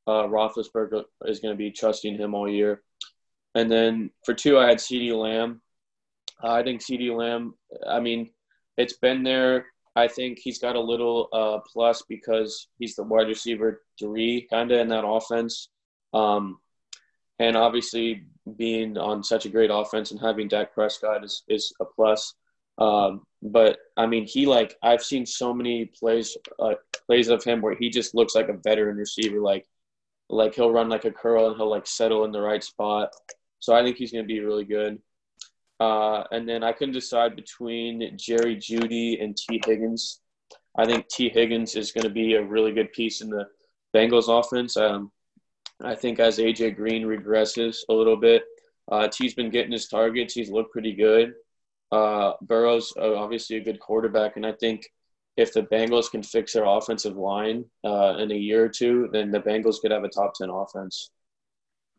uh, 0.07 0.23
Roethlisberger 0.23 1.03
is 1.25 1.39
going 1.39 1.53
to 1.53 1.57
be 1.57 1.71
trusting 1.71 2.17
him 2.17 2.33
all 2.33 2.49
year. 2.49 2.81
And 3.55 3.69
then 3.69 4.11
for 4.25 4.33
two, 4.33 4.57
I 4.57 4.67
had 4.67 4.77
CeeDee 4.77 5.15
Lamb. 5.15 5.61
Uh, 6.43 6.51
I 6.51 6.63
think 6.63 6.81
CeeDee 6.81 7.15
Lamb, 7.15 7.53
I 7.87 7.99
mean, 7.99 8.29
it's 8.77 8.97
been 8.97 9.23
there. 9.23 9.67
I 9.95 10.07
think 10.07 10.39
he's 10.39 10.59
got 10.59 10.75
a 10.75 10.81
little 10.81 11.29
uh, 11.31 11.59
plus 11.71 12.03
because 12.09 12.67
he's 12.79 12.95
the 12.95 13.03
wide 13.03 13.27
receiver 13.27 13.83
three 13.99 14.47
kind 14.49 14.71
of 14.71 14.79
in 14.79 14.87
that 14.89 15.05
offense. 15.05 15.69
Um, 16.13 16.57
and 17.39 17.55
obviously, 17.55 18.23
being 18.57 18.97
on 18.97 19.23
such 19.23 19.45
a 19.45 19.49
great 19.49 19.69
offense 19.71 20.11
and 20.11 20.19
having 20.19 20.47
Dak 20.47 20.73
Prescott 20.73 21.23
is, 21.23 21.43
is 21.47 21.73
a 21.79 21.85
plus. 21.85 22.33
Um, 22.77 23.21
but 23.41 23.77
I 23.95 24.07
mean, 24.07 24.25
he 24.25 24.45
like 24.47 24.75
I've 24.81 25.03
seen 25.03 25.25
so 25.25 25.53
many 25.53 25.85
plays 25.85 26.35
uh, 26.59 26.73
plays 27.07 27.29
of 27.29 27.43
him 27.43 27.61
where 27.61 27.75
he 27.75 27.89
just 27.89 28.15
looks 28.15 28.35
like 28.35 28.49
a 28.49 28.57
veteran 28.63 28.97
receiver. 28.97 29.39
Like 29.39 29.67
like 30.29 30.55
he'll 30.55 30.71
run 30.71 30.89
like 30.89 31.05
a 31.05 31.11
curl 31.11 31.47
and 31.47 31.55
he'll 31.55 31.69
like 31.69 31.85
settle 31.85 32.25
in 32.25 32.31
the 32.31 32.41
right 32.41 32.63
spot. 32.63 33.09
So 33.59 33.73
I 33.75 33.83
think 33.83 33.97
he's 33.97 34.11
going 34.11 34.23
to 34.23 34.27
be 34.33 34.39
really 34.39 34.65
good. 34.65 34.99
Uh, 35.83 36.23
and 36.31 36.47
then 36.47 36.63
I 36.63 36.71
couldn't 36.71 36.93
decide 36.93 37.35
between 37.35 38.17
Jerry 38.17 38.55
Jeudy 38.55 39.21
and 39.21 39.35
Tee 39.35 39.61
Higgins. 39.65 40.21
I 40.77 40.85
think 40.85 41.09
Tee 41.09 41.29
Higgins 41.29 41.75
is 41.75 41.91
going 41.91 42.05
to 42.05 42.09
be 42.09 42.35
a 42.35 42.43
really 42.43 42.71
good 42.71 42.93
piece 42.93 43.19
in 43.19 43.29
the 43.29 43.45
Bengals 43.93 44.29
offense. 44.29 44.77
Um, 44.77 45.11
I 45.83 45.95
think 45.95 46.19
as 46.19 46.37
AJ 46.37 46.77
Green 46.77 47.03
regresses 47.03 47.79
a 47.89 47.93
little 47.93 48.15
bit, 48.15 48.43
uh, 48.89 49.09
T's 49.09 49.33
been 49.33 49.49
getting 49.49 49.73
his 49.73 49.87
targets. 49.87 50.33
He's 50.33 50.49
looked 50.49 50.71
pretty 50.71 50.93
good. 50.93 51.33
Uh, 51.91 52.33
Burrow's 52.41 52.93
obviously 52.97 53.57
a 53.57 53.63
good 53.63 53.79
quarterback, 53.81 54.37
and 54.37 54.45
I 54.45 54.53
think 54.53 54.87
if 55.35 55.51
the 55.51 55.63
Bengals 55.63 56.09
can 56.09 56.23
fix 56.23 56.53
their 56.53 56.65
offensive 56.65 57.17
line 57.17 57.65
uh, 57.83 58.15
in 58.19 58.31
a 58.31 58.35
year 58.35 58.63
or 58.63 58.69
two, 58.69 59.09
then 59.11 59.31
the 59.31 59.41
Bengals 59.41 59.81
could 59.81 59.91
have 59.91 60.05
a 60.05 60.09
top 60.09 60.33
ten 60.35 60.49
offense. 60.49 61.11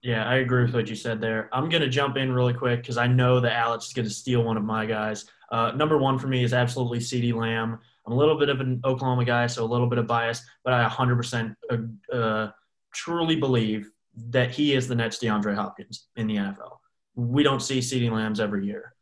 Yeah, 0.04 0.28
I 0.28 0.36
agree 0.36 0.64
with 0.64 0.74
what 0.74 0.86
you 0.90 0.96
said 0.96 1.18
there. 1.18 1.48
I'm 1.50 1.70
going 1.70 1.80
to 1.80 1.88
jump 1.88 2.18
in 2.18 2.30
really 2.30 2.52
quick 2.52 2.82
because 2.82 2.98
I 2.98 3.06
know 3.06 3.40
that 3.40 3.54
Alex 3.54 3.86
is 3.86 3.94
going 3.94 4.06
to 4.06 4.12
steal 4.12 4.44
one 4.44 4.58
of 4.58 4.62
my 4.62 4.84
guys. 4.84 5.24
Uh, 5.50 5.70
number 5.70 5.96
one 5.96 6.18
for 6.18 6.26
me 6.26 6.44
is 6.44 6.52
absolutely 6.52 6.98
CeeDee 6.98 7.32
Lamb. 7.32 7.78
I'm 8.06 8.12
a 8.12 8.14
little 8.14 8.38
bit 8.38 8.50
of 8.50 8.60
an 8.60 8.82
Oklahoma 8.84 9.24
guy, 9.24 9.46
so 9.46 9.64
a 9.64 9.66
little 9.66 9.86
bit 9.86 9.96
of 9.96 10.06
bias, 10.06 10.44
but 10.62 10.74
I 10.74 10.86
100% 10.86 11.56
uh, 11.70 12.14
uh, 12.14 12.50
truly 12.92 13.36
believe 13.36 13.90
that 14.28 14.50
he 14.50 14.74
is 14.74 14.86
the 14.86 14.94
next 14.94 15.22
DeAndre 15.22 15.54
Hopkins 15.54 16.08
in 16.16 16.26
the 16.26 16.36
NFL. 16.36 16.76
We 17.14 17.42
don't 17.42 17.62
see 17.62 17.78
CeeDee 17.78 18.12
Lambs 18.12 18.40
every 18.40 18.66
year. 18.66 18.92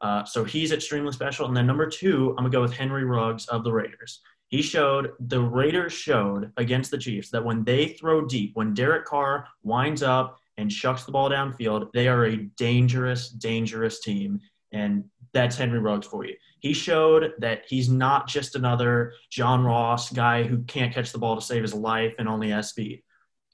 Uh, 0.00 0.22
so 0.22 0.44
he's 0.44 0.70
extremely 0.70 1.10
special. 1.10 1.46
And 1.46 1.56
then 1.56 1.66
number 1.66 1.88
two, 1.88 2.36
I'm 2.38 2.44
going 2.44 2.52
to 2.52 2.56
go 2.56 2.62
with 2.62 2.72
Henry 2.72 3.02
Ruggs 3.02 3.46
of 3.48 3.64
the 3.64 3.72
Raiders. 3.72 4.20
He 4.46 4.62
showed, 4.62 5.10
the 5.18 5.40
Raiders 5.40 5.92
showed 5.92 6.52
against 6.56 6.92
the 6.92 6.98
Chiefs 6.98 7.30
that 7.30 7.44
when 7.44 7.64
they 7.64 7.88
throw 7.88 8.24
deep, 8.24 8.52
when 8.54 8.74
Derek 8.74 9.06
Carr 9.06 9.48
winds 9.64 10.04
up 10.04 10.38
and 10.58 10.72
shucks 10.72 11.04
the 11.04 11.12
ball 11.12 11.30
downfield, 11.30 11.92
they 11.92 12.08
are 12.08 12.26
a 12.26 12.36
dangerous, 12.56 13.28
dangerous 13.30 14.00
team. 14.00 14.40
And 14.72 15.04
that's 15.32 15.56
Henry 15.56 15.78
Ruggs 15.78 16.06
for 16.06 16.24
you. 16.24 16.34
He 16.60 16.72
showed 16.72 17.32
that 17.38 17.62
he's 17.68 17.88
not 17.88 18.28
just 18.28 18.54
another 18.54 19.14
John 19.30 19.64
Ross 19.64 20.10
guy 20.12 20.44
who 20.44 20.62
can't 20.64 20.94
catch 20.94 21.12
the 21.12 21.18
ball 21.18 21.34
to 21.34 21.42
save 21.42 21.62
his 21.62 21.74
life 21.74 22.14
and 22.18 22.28
only 22.28 22.50
has 22.50 22.68
speed. 22.68 23.02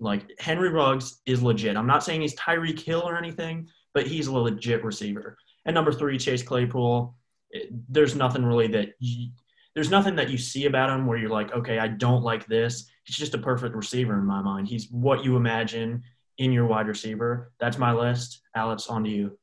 Like 0.00 0.30
Henry 0.38 0.68
Ruggs 0.68 1.20
is 1.26 1.42
legit. 1.42 1.76
I'm 1.76 1.86
not 1.86 2.04
saying 2.04 2.20
he's 2.20 2.36
Tyreek 2.36 2.80
Hill 2.80 3.02
or 3.04 3.16
anything, 3.16 3.68
but 3.94 4.06
he's 4.06 4.26
a 4.26 4.32
legit 4.32 4.84
receiver. 4.84 5.36
And 5.64 5.74
number 5.74 5.92
three, 5.92 6.18
Chase 6.18 6.42
Claypool. 6.42 7.14
Eh, 7.54 7.66
there's 7.88 8.14
nothing 8.14 8.44
really 8.44 8.68
that 8.68 8.90
you, 9.00 9.30
there's 9.74 9.90
nothing 9.90 10.16
that 10.16 10.30
you 10.30 10.38
see 10.38 10.66
about 10.66 10.90
him 10.90 11.06
where 11.06 11.18
you're 11.18 11.30
like, 11.30 11.52
okay, 11.52 11.78
I 11.78 11.88
don't 11.88 12.22
like 12.22 12.46
this. 12.46 12.90
He's 13.04 13.16
just 13.16 13.34
a 13.34 13.38
perfect 13.38 13.74
receiver 13.74 14.18
in 14.18 14.26
my 14.26 14.42
mind. 14.42 14.68
He's 14.68 14.90
what 14.90 15.24
you 15.24 15.36
imagine 15.36 16.02
in 16.38 16.52
your 16.52 16.66
wide 16.66 16.88
receiver. 16.88 17.52
That's 17.60 17.78
my 17.78 17.92
list. 17.92 18.42
Alex, 18.54 18.86
on 18.86 19.04
to 19.04 19.10
you. 19.10 19.38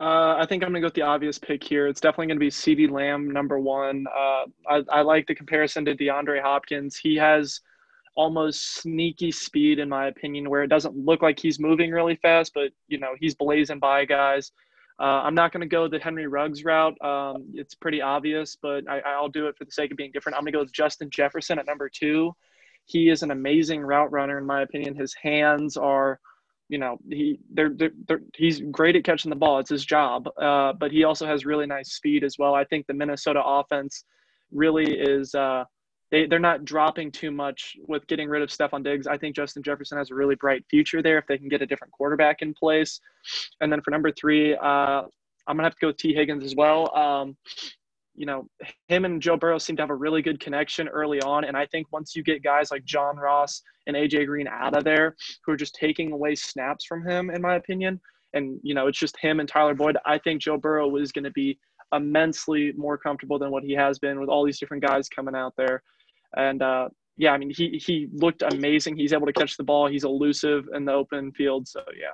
Uh, 0.00 0.36
I 0.36 0.46
think 0.48 0.62
I'm 0.62 0.70
going 0.70 0.74
to 0.74 0.80
go 0.80 0.86
with 0.86 0.94
the 0.94 1.02
obvious 1.02 1.38
pick 1.38 1.62
here. 1.62 1.86
It's 1.86 2.00
definitely 2.00 2.26
going 2.26 2.36
to 2.36 2.40
be 2.40 2.50
CeeDee 2.50 2.90
Lamb, 2.90 3.30
number 3.30 3.58
one. 3.58 4.06
Uh, 4.08 4.44
I, 4.68 4.82
I, 4.90 5.02
like 5.02 5.26
the 5.26 5.34
comparison 5.34 5.84
to 5.84 5.94
DeAndre 5.94 6.42
Hopkins. 6.42 6.96
He 6.96 7.14
has 7.16 7.60
almost 8.16 8.76
sneaky 8.76 9.30
speed, 9.30 9.78
in 9.78 9.88
my 9.88 10.08
opinion, 10.08 10.50
where 10.50 10.64
it 10.64 10.68
doesn't 10.68 10.96
look 10.96 11.22
like 11.22 11.38
he's 11.38 11.60
moving 11.60 11.92
really 11.92 12.16
fast, 12.16 12.52
but, 12.54 12.70
you 12.88 12.98
know, 12.98 13.14
he's 13.20 13.34
blazing 13.34 13.78
by 13.78 14.04
guys. 14.04 14.52
Uh, 14.98 15.22
I'm 15.22 15.34
not 15.34 15.52
going 15.52 15.60
to 15.60 15.66
go 15.66 15.88
the 15.88 15.98
Henry 15.98 16.26
Ruggs 16.26 16.64
route. 16.64 17.00
Um, 17.02 17.46
it's 17.54 17.74
pretty 17.74 18.00
obvious, 18.00 18.56
but 18.60 18.88
I, 18.88 19.20
will 19.20 19.28
do 19.28 19.46
it 19.46 19.56
for 19.56 19.64
the 19.64 19.72
sake 19.72 19.90
of 19.90 19.96
being 19.96 20.12
different. 20.12 20.36
I'm 20.36 20.42
going 20.42 20.52
to 20.52 20.58
go 20.58 20.62
with 20.62 20.72
Justin 20.72 21.10
Jefferson 21.10 21.58
at 21.58 21.66
number 21.66 21.88
two. 21.88 22.34
He 22.86 23.08
is 23.08 23.22
an 23.22 23.30
amazing 23.30 23.80
route 23.80 24.12
runner, 24.12 24.38
in 24.38 24.46
my 24.46 24.62
opinion. 24.62 24.94
His 24.94 25.14
hands 25.14 25.76
are, 25.76 26.20
you 26.68 26.78
know, 26.78 26.98
he 27.08 27.38
they're, 27.52 27.70
they're, 27.70 27.92
they're 28.06 28.20
he's 28.34 28.60
great 28.70 28.96
at 28.96 29.04
catching 29.04 29.30
the 29.30 29.36
ball. 29.36 29.58
It's 29.58 29.70
his 29.70 29.84
job, 29.84 30.28
uh, 30.40 30.72
but 30.74 30.92
he 30.92 31.04
also 31.04 31.26
has 31.26 31.44
really 31.46 31.66
nice 31.66 31.92
speed 31.92 32.24
as 32.24 32.36
well. 32.38 32.54
I 32.54 32.64
think 32.64 32.86
the 32.86 32.94
Minnesota 32.94 33.42
offense 33.44 34.04
really 34.52 34.98
is. 34.98 35.34
Uh, 35.34 35.64
they, 36.10 36.26
they're 36.26 36.38
not 36.38 36.64
dropping 36.64 37.10
too 37.10 37.32
much 37.32 37.76
with 37.88 38.06
getting 38.06 38.28
rid 38.28 38.42
of 38.42 38.48
Stefon 38.48 38.84
Diggs. 38.84 39.06
I 39.06 39.16
think 39.18 39.34
Justin 39.34 39.62
Jefferson 39.62 39.98
has 39.98 40.10
a 40.10 40.14
really 40.14 40.36
bright 40.36 40.64
future 40.70 41.02
there 41.02 41.18
if 41.18 41.26
they 41.26 41.38
can 41.38 41.48
get 41.48 41.62
a 41.62 41.66
different 41.66 41.92
quarterback 41.92 42.40
in 42.40 42.54
place. 42.54 43.00
And 43.60 43.72
then 43.72 43.80
for 43.80 43.90
number 43.90 44.12
three, 44.12 44.54
uh, 44.54 45.02
I'm 45.46 45.56
to 45.56 45.62
have 45.64 45.74
to 45.74 45.80
go 45.80 45.86
with 45.88 45.96
Tee 45.96 46.14
Higgins 46.14 46.44
as 46.44 46.54
well. 46.54 46.96
Um, 46.96 47.36
you 48.14 48.26
know, 48.26 48.48
him 48.88 49.04
and 49.04 49.20
Joe 49.20 49.36
Burrow 49.36 49.58
seem 49.58 49.76
to 49.76 49.82
have 49.82 49.90
a 49.90 49.94
really 49.94 50.22
good 50.22 50.40
connection 50.40 50.88
early 50.88 51.20
on. 51.22 51.44
And 51.44 51.56
I 51.56 51.66
think 51.66 51.86
once 51.92 52.14
you 52.14 52.22
get 52.22 52.42
guys 52.42 52.70
like 52.70 52.84
John 52.84 53.16
Ross 53.16 53.62
and 53.86 53.96
AJ 53.96 54.26
Green 54.26 54.46
out 54.48 54.76
of 54.76 54.84
there 54.84 55.16
who 55.44 55.52
are 55.52 55.56
just 55.56 55.74
taking 55.74 56.12
away 56.12 56.34
snaps 56.34 56.84
from 56.84 57.06
him, 57.06 57.30
in 57.30 57.42
my 57.42 57.56
opinion, 57.56 58.00
and, 58.32 58.58
you 58.62 58.74
know, 58.74 58.86
it's 58.88 58.98
just 58.98 59.16
him 59.18 59.40
and 59.40 59.48
Tyler 59.48 59.74
Boyd, 59.74 59.96
I 60.04 60.18
think 60.18 60.42
Joe 60.42 60.56
Burrow 60.56 60.96
is 60.96 61.12
going 61.12 61.24
to 61.24 61.30
be 61.30 61.58
immensely 61.92 62.72
more 62.76 62.98
comfortable 62.98 63.38
than 63.38 63.50
what 63.50 63.62
he 63.62 63.72
has 63.72 63.98
been 63.98 64.18
with 64.18 64.28
all 64.28 64.44
these 64.44 64.58
different 64.58 64.82
guys 64.82 65.08
coming 65.08 65.34
out 65.34 65.54
there. 65.56 65.82
And, 66.36 66.62
uh, 66.62 66.88
yeah, 67.16 67.30
I 67.30 67.38
mean, 67.38 67.50
he, 67.50 67.80
he 67.84 68.08
looked 68.12 68.42
amazing. 68.42 68.96
He's 68.96 69.12
able 69.12 69.26
to 69.26 69.32
catch 69.32 69.56
the 69.56 69.62
ball. 69.62 69.86
He's 69.86 70.04
elusive 70.04 70.68
in 70.74 70.84
the 70.84 70.92
open 70.92 71.30
field. 71.32 71.68
So, 71.68 71.84
yeah. 71.96 72.10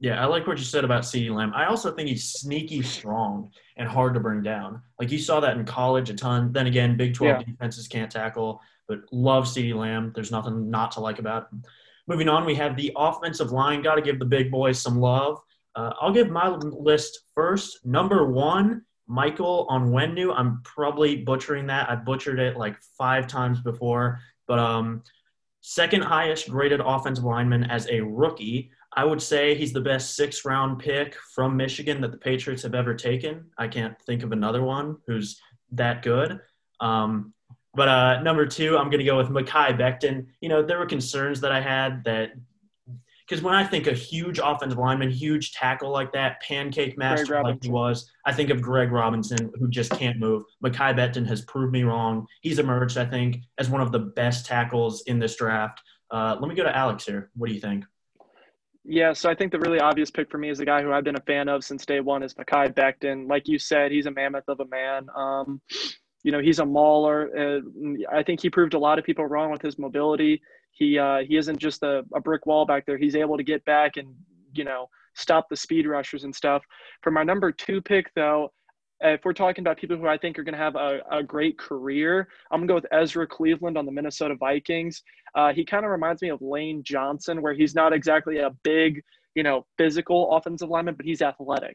Yeah, 0.00 0.20
I 0.20 0.26
like 0.26 0.46
what 0.46 0.56
you 0.56 0.64
said 0.64 0.84
about 0.84 1.02
CeeDee 1.02 1.34
Lamb. 1.34 1.52
I 1.54 1.66
also 1.66 1.92
think 1.92 2.08
he's 2.08 2.32
sneaky 2.32 2.80
strong 2.80 3.50
and 3.76 3.86
hard 3.86 4.14
to 4.14 4.20
bring 4.20 4.42
down. 4.42 4.80
Like 4.98 5.12
you 5.12 5.18
saw 5.18 5.40
that 5.40 5.58
in 5.58 5.64
college 5.66 6.08
a 6.08 6.14
ton. 6.14 6.52
Then 6.52 6.66
again, 6.66 6.96
Big 6.96 7.12
12 7.12 7.40
yeah. 7.40 7.44
defenses 7.44 7.86
can't 7.86 8.10
tackle, 8.10 8.62
but 8.88 9.00
love 9.12 9.44
CeeDee 9.44 9.74
Lamb. 9.74 10.12
There's 10.14 10.30
nothing 10.30 10.70
not 10.70 10.92
to 10.92 11.00
like 11.00 11.18
about 11.18 11.52
him. 11.52 11.62
Moving 12.06 12.30
on, 12.30 12.46
we 12.46 12.54
have 12.54 12.76
the 12.76 12.92
offensive 12.96 13.52
line. 13.52 13.82
Got 13.82 13.96
to 13.96 14.02
give 14.02 14.18
the 14.18 14.24
big 14.24 14.50
boys 14.50 14.80
some 14.80 14.98
love. 14.98 15.38
Uh, 15.76 15.92
I'll 16.00 16.12
give 16.12 16.30
my 16.30 16.48
list 16.48 17.20
first. 17.34 17.84
Number 17.84 18.26
one, 18.32 18.82
Michael 19.06 19.66
on 19.68 19.90
Onwenu. 19.90 20.32
I'm 20.34 20.62
probably 20.64 21.16
butchering 21.16 21.66
that. 21.66 21.90
I 21.90 21.96
butchered 21.96 22.38
it 22.38 22.56
like 22.56 22.76
five 22.96 23.26
times 23.26 23.60
before. 23.60 24.20
But 24.48 24.58
um, 24.58 25.02
second 25.60 26.02
highest 26.02 26.48
graded 26.48 26.80
offensive 26.80 27.24
lineman 27.24 27.64
as 27.64 27.86
a 27.88 28.00
rookie. 28.00 28.70
I 28.92 29.04
would 29.04 29.22
say 29.22 29.54
he's 29.54 29.72
the 29.72 29.80
best 29.80 30.16
six 30.16 30.44
round 30.44 30.80
pick 30.80 31.14
from 31.34 31.56
Michigan 31.56 32.00
that 32.00 32.10
the 32.10 32.18
Patriots 32.18 32.62
have 32.62 32.74
ever 32.74 32.94
taken. 32.94 33.46
I 33.56 33.68
can't 33.68 34.00
think 34.02 34.22
of 34.22 34.32
another 34.32 34.62
one 34.62 34.96
who's 35.06 35.40
that 35.72 36.02
good. 36.02 36.40
Um, 36.80 37.32
but 37.74 37.88
uh, 37.88 38.22
number 38.22 38.46
two, 38.46 38.76
I'm 38.76 38.90
going 38.90 38.98
to 38.98 39.04
go 39.04 39.16
with 39.16 39.28
Mekhi 39.28 39.78
Becton. 39.78 40.26
You 40.40 40.48
know, 40.48 40.62
there 40.62 40.78
were 40.78 40.86
concerns 40.86 41.40
that 41.42 41.52
I 41.52 41.60
had 41.60 42.02
that 42.04 42.32
because 43.28 43.44
when 43.44 43.54
I 43.54 43.64
think 43.64 43.86
a 43.86 43.92
huge 43.92 44.40
offensive 44.42 44.76
lineman, 44.76 45.08
huge 45.08 45.52
tackle 45.52 45.92
like 45.92 46.12
that, 46.14 46.42
pancake 46.42 46.98
master 46.98 47.40
like 47.44 47.62
he 47.62 47.70
was, 47.70 48.10
I 48.26 48.32
think 48.32 48.50
of 48.50 48.60
Greg 48.60 48.90
Robinson, 48.90 49.52
who 49.56 49.68
just 49.68 49.92
can't 49.92 50.18
move. 50.18 50.42
Mekhi 50.64 50.96
Becton 50.96 51.24
has 51.28 51.42
proved 51.42 51.72
me 51.72 51.84
wrong. 51.84 52.26
He's 52.40 52.58
emerged, 52.58 52.98
I 52.98 53.04
think, 53.04 53.36
as 53.58 53.70
one 53.70 53.82
of 53.82 53.92
the 53.92 54.00
best 54.00 54.46
tackles 54.46 55.02
in 55.02 55.20
this 55.20 55.36
draft. 55.36 55.80
Uh, 56.10 56.38
let 56.40 56.48
me 56.48 56.56
go 56.56 56.64
to 56.64 56.76
Alex 56.76 57.06
here. 57.06 57.30
What 57.36 57.46
do 57.46 57.54
you 57.54 57.60
think? 57.60 57.84
Yeah, 58.84 59.12
so 59.12 59.28
I 59.28 59.34
think 59.34 59.52
the 59.52 59.58
really 59.58 59.78
obvious 59.78 60.10
pick 60.10 60.30
for 60.30 60.38
me 60.38 60.48
is 60.48 60.58
the 60.58 60.64
guy 60.64 60.82
who 60.82 60.92
I've 60.92 61.04
been 61.04 61.16
a 61.16 61.22
fan 61.22 61.48
of 61.48 61.62
since 61.64 61.84
day 61.84 62.00
one 62.00 62.22
is 62.22 62.34
Mekhi 62.34 62.74
Becton. 62.74 63.28
Like 63.28 63.46
you 63.46 63.58
said, 63.58 63.92
he's 63.92 64.06
a 64.06 64.10
mammoth 64.10 64.48
of 64.48 64.60
a 64.60 64.66
man. 64.66 65.06
Um, 65.14 65.60
you 66.22 66.32
know, 66.32 66.40
he's 66.40 66.58
a 66.58 66.64
mauler. 66.64 67.30
Uh, 67.36 67.60
I 68.12 68.22
think 68.22 68.40
he 68.40 68.48
proved 68.50 68.74
a 68.74 68.78
lot 68.78 68.98
of 68.98 69.04
people 69.04 69.26
wrong 69.26 69.50
with 69.50 69.62
his 69.62 69.78
mobility. 69.78 70.40
He 70.72 70.98
uh, 70.98 71.18
he 71.18 71.36
isn't 71.36 71.58
just 71.58 71.82
a, 71.82 72.04
a 72.14 72.20
brick 72.20 72.46
wall 72.46 72.64
back 72.64 72.86
there. 72.86 72.96
He's 72.96 73.16
able 73.16 73.36
to 73.36 73.42
get 73.42 73.64
back 73.64 73.96
and 73.96 74.14
you 74.54 74.64
know 74.64 74.88
stop 75.14 75.48
the 75.50 75.56
speed 75.56 75.86
rushers 75.86 76.24
and 76.24 76.34
stuff. 76.34 76.62
For 77.02 77.10
my 77.10 77.22
number 77.22 77.52
two 77.52 77.82
pick, 77.82 78.10
though, 78.14 78.52
if 79.00 79.24
we're 79.24 79.32
talking 79.32 79.62
about 79.62 79.78
people 79.78 79.96
who 79.96 80.06
I 80.06 80.18
think 80.18 80.38
are 80.38 80.42
going 80.42 80.54
to 80.54 80.58
have 80.58 80.76
a, 80.76 81.00
a 81.10 81.22
great 81.22 81.58
career, 81.58 82.28
I'm 82.50 82.60
going 82.60 82.68
to 82.68 82.72
go 82.72 82.74
with 82.76 82.86
Ezra 82.92 83.26
Cleveland 83.26 83.78
on 83.78 83.86
the 83.86 83.92
Minnesota 83.92 84.34
Vikings. 84.34 85.02
Uh, 85.34 85.52
he 85.52 85.64
kind 85.64 85.84
of 85.84 85.90
reminds 85.90 86.22
me 86.22 86.28
of 86.28 86.42
Lane 86.42 86.82
Johnson, 86.82 87.40
where 87.40 87.54
he's 87.54 87.74
not 87.74 87.92
exactly 87.92 88.38
a 88.38 88.50
big, 88.62 89.02
you 89.34 89.42
know, 89.42 89.66
physical 89.78 90.32
offensive 90.32 90.68
lineman, 90.68 90.94
but 90.94 91.06
he's 91.06 91.22
athletic. 91.22 91.74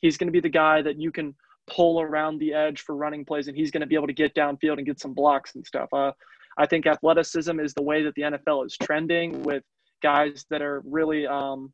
He's 0.00 0.16
going 0.16 0.28
to 0.28 0.32
be 0.32 0.40
the 0.40 0.48
guy 0.48 0.82
that 0.82 1.00
you 1.00 1.10
can 1.10 1.34
pull 1.66 2.00
around 2.00 2.38
the 2.38 2.52
edge 2.52 2.82
for 2.82 2.94
running 2.94 3.24
plays, 3.24 3.48
and 3.48 3.56
he's 3.56 3.70
going 3.70 3.80
to 3.80 3.86
be 3.86 3.94
able 3.94 4.06
to 4.06 4.12
get 4.12 4.34
downfield 4.34 4.76
and 4.76 4.86
get 4.86 5.00
some 5.00 5.14
blocks 5.14 5.54
and 5.54 5.66
stuff. 5.66 5.88
Uh, 5.92 6.12
I 6.58 6.66
think 6.66 6.86
athleticism 6.86 7.58
is 7.60 7.74
the 7.74 7.82
way 7.82 8.02
that 8.02 8.14
the 8.14 8.22
NFL 8.22 8.66
is 8.66 8.76
trending 8.76 9.42
with 9.42 9.62
guys 10.02 10.44
that 10.50 10.62
are 10.62 10.82
really 10.84 11.26
um, 11.26 11.72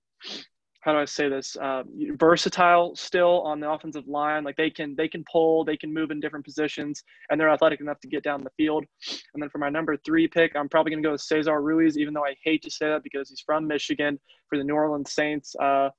how 0.82 0.92
do 0.92 0.98
I 0.98 1.04
say 1.04 1.28
this? 1.28 1.56
Uh, 1.56 1.84
versatile 2.16 2.94
still 2.96 3.40
on 3.42 3.60
the 3.60 3.70
offensive 3.70 4.06
line. 4.08 4.42
Like 4.42 4.56
they 4.56 4.68
can 4.68 4.96
they 4.96 5.06
can 5.06 5.24
pull, 5.30 5.64
they 5.64 5.76
can 5.76 5.94
move 5.94 6.10
in 6.10 6.18
different 6.18 6.44
positions, 6.44 7.04
and 7.30 7.40
they're 7.40 7.50
athletic 7.50 7.80
enough 7.80 8.00
to 8.00 8.08
get 8.08 8.24
down 8.24 8.42
the 8.42 8.50
field. 8.56 8.84
And 9.32 9.42
then 9.42 9.48
for 9.48 9.58
my 9.58 9.70
number 9.70 9.96
three 9.96 10.26
pick, 10.26 10.56
I'm 10.56 10.68
probably 10.68 10.90
going 10.90 11.02
to 11.02 11.06
go 11.06 11.12
with 11.12 11.20
Cesar 11.20 11.62
Ruiz, 11.62 11.96
even 11.96 12.12
though 12.12 12.24
I 12.24 12.34
hate 12.44 12.62
to 12.64 12.70
say 12.70 12.88
that 12.88 13.04
because 13.04 13.30
he's 13.30 13.40
from 13.40 13.66
Michigan 13.66 14.18
for 14.48 14.58
the 14.58 14.64
New 14.64 14.74
Orleans 14.74 15.12
Saints. 15.12 15.54
Uh, 15.54 15.90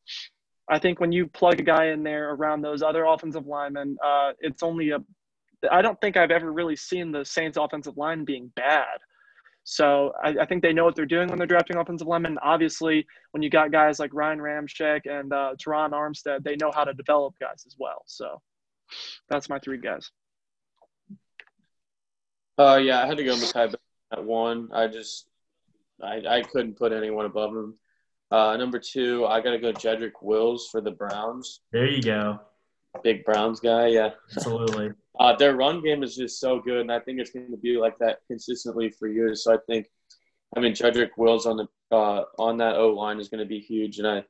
I 0.69 0.79
think 0.79 0.99
when 0.99 1.13
you 1.13 1.27
plug 1.27 1.61
a 1.61 1.63
guy 1.63 1.87
in 1.87 2.03
there 2.03 2.31
around 2.33 2.61
those 2.61 2.83
other 2.83 3.05
offensive 3.05 3.47
linemen, 3.47 3.97
uh, 4.05 4.31
it's 4.39 4.63
only 4.63 4.91
a. 4.91 4.99
I 5.71 5.81
don't 5.81 5.99
think 6.01 6.17
I've 6.17 6.31
ever 6.31 6.51
really 6.51 6.75
seen 6.75 7.13
the 7.13 7.23
Saints 7.23 7.57
offensive 7.57 7.95
line 7.95 8.25
being 8.25 8.51
bad. 8.57 8.99
So 9.63 10.13
I, 10.21 10.29
I, 10.41 10.45
think 10.45 10.61
they 10.61 10.73
know 10.73 10.83
what 10.83 10.95
they're 10.95 11.05
doing 11.05 11.29
when 11.29 11.37
they're 11.37 11.47
drafting 11.47 11.77
offensive 11.77 12.07
linemen. 12.07 12.37
Obviously, 12.43 13.05
when 13.31 13.41
you 13.41 13.49
got 13.49 13.71
guys 13.71 13.97
like 13.97 14.13
Ryan 14.13 14.39
Ramczyk 14.39 15.01
and 15.05 15.31
uh, 15.31 15.53
Terron 15.55 15.91
Armstead, 15.91 16.43
they 16.43 16.57
know 16.57 16.71
how 16.73 16.83
to 16.83 16.93
develop 16.93 17.35
guys 17.39 17.63
as 17.65 17.75
well. 17.79 18.03
So 18.05 18.41
that's 19.29 19.49
my 19.49 19.59
three 19.59 19.77
guys. 19.77 20.11
Uh, 22.57 22.79
yeah, 22.83 23.01
I 23.01 23.07
had 23.07 23.17
to 23.17 23.23
go 23.23 23.35
Mekhi 23.35 23.73
at 24.11 24.23
one. 24.23 24.69
I 24.73 24.87
just 24.87 25.27
I, 26.01 26.21
I 26.27 26.41
couldn't 26.41 26.77
put 26.77 26.91
anyone 26.91 27.25
above 27.25 27.51
him. 27.51 27.75
Uh, 28.31 28.57
number 28.57 28.79
two, 28.79 29.25
I 29.25 29.41
got 29.41 29.51
to 29.51 29.59
go 29.59 29.71
Jedrick 29.71 30.21
Wills 30.21 30.67
for 30.71 30.81
the 30.81 30.91
Browns. 30.91 31.61
There 31.71 31.87
you 31.87 32.01
go. 32.01 32.39
big 33.03 33.23
Browns 33.25 33.59
guy. 33.59 33.87
Yeah, 33.87 34.09
absolutely. 34.35 34.91
Uh, 35.19 35.35
their 35.35 35.55
run 35.55 35.81
game 35.81 36.01
is 36.03 36.15
just 36.15 36.39
so 36.39 36.59
good, 36.59 36.81
and 36.81 36.91
I 36.91 36.99
think 36.99 37.19
it's 37.19 37.31
going 37.31 37.51
to 37.51 37.57
be 37.57 37.77
like 37.77 37.97
that 37.99 38.19
consistently 38.27 38.89
for 38.89 39.07
years. 39.07 39.43
So 39.43 39.53
I 39.53 39.57
think, 39.67 39.87
I 40.55 40.59
mean, 40.59 40.73
Jedrick 40.73 41.11
Wills 41.17 41.45
on 41.45 41.57
the 41.57 41.67
uh, 41.95 42.23
on 42.39 42.57
that 42.57 42.75
O 42.75 42.89
line 42.89 43.19
is 43.19 43.29
going 43.29 43.39
to 43.39 43.45
be 43.45 43.59
huge, 43.59 43.99
and 43.99 44.07
I, 44.07 44.23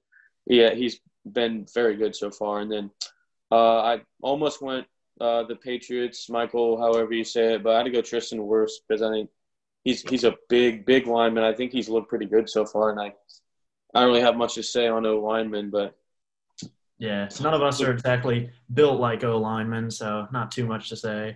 yeah, 0.45 0.73
he's 0.73 0.99
been 1.31 1.65
very 1.73 1.95
good 1.95 2.15
so 2.15 2.29
far. 2.31 2.59
And 2.59 2.69
then 2.69 2.91
uh, 3.51 3.79
I 3.79 4.01
almost 4.21 4.61
went 4.61 4.85
uh, 5.21 5.43
the 5.43 5.55
Patriots, 5.55 6.29
Michael, 6.29 6.77
however 6.77 7.13
you 7.13 7.23
say 7.23 7.53
it, 7.53 7.63
but 7.63 7.73
I 7.73 7.77
had 7.77 7.83
to 7.83 7.91
go 7.91 8.01
Tristan 8.01 8.39
Wirfs 8.39 8.73
because 8.87 9.01
I 9.01 9.09
think 9.09 9.29
he's 9.83 10.01
he's 10.01 10.25
a 10.25 10.35
big 10.49 10.85
big 10.85 11.07
lineman. 11.07 11.43
I 11.45 11.53
think 11.53 11.71
he's 11.71 11.89
looked 11.89 12.09
pretty 12.09 12.25
good 12.25 12.49
so 12.49 12.65
far, 12.65 12.91
and 12.91 12.99
I 12.99 13.13
I 13.93 14.01
don't 14.01 14.09
really 14.09 14.21
have 14.21 14.35
much 14.35 14.55
to 14.55 14.63
say 14.63 14.87
on 14.87 15.05
O 15.05 15.19
lineman, 15.19 15.69
but 15.69 15.95
yeah, 17.03 17.27
so 17.27 17.43
none 17.43 17.53
of 17.53 17.61
us 17.61 17.81
are 17.81 17.91
exactly 17.91 18.49
built 18.73 18.97
like 18.97 19.25
O 19.25 19.37
linemen, 19.37 19.91
so 19.91 20.25
not 20.31 20.51
too 20.51 20.65
much 20.65 20.87
to 20.87 20.95
say. 20.95 21.35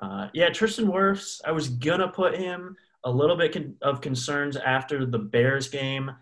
Uh, 0.00 0.28
yeah, 0.34 0.50
Tristan 0.50 0.86
Wirfs, 0.86 1.40
I 1.44 1.50
was 1.50 1.68
gonna 1.68 2.06
put 2.06 2.36
him 2.36 2.76
a 3.02 3.10
little 3.10 3.34
bit 3.34 3.52
con- 3.52 3.74
of 3.82 4.00
concerns 4.00 4.56
after 4.56 5.04
the 5.04 5.18
Bears 5.18 5.68
game, 5.68 6.12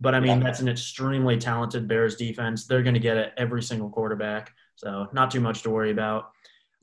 but 0.00 0.14
I 0.14 0.20
mean 0.20 0.40
that's 0.40 0.60
an 0.60 0.68
extremely 0.68 1.36
talented 1.36 1.86
Bears 1.86 2.16
defense. 2.16 2.66
They're 2.66 2.82
gonna 2.82 2.98
get 2.98 3.18
it 3.18 3.34
every 3.36 3.62
single 3.62 3.90
quarterback, 3.90 4.54
so 4.74 5.06
not 5.12 5.30
too 5.30 5.40
much 5.40 5.62
to 5.64 5.70
worry 5.70 5.90
about. 5.90 6.30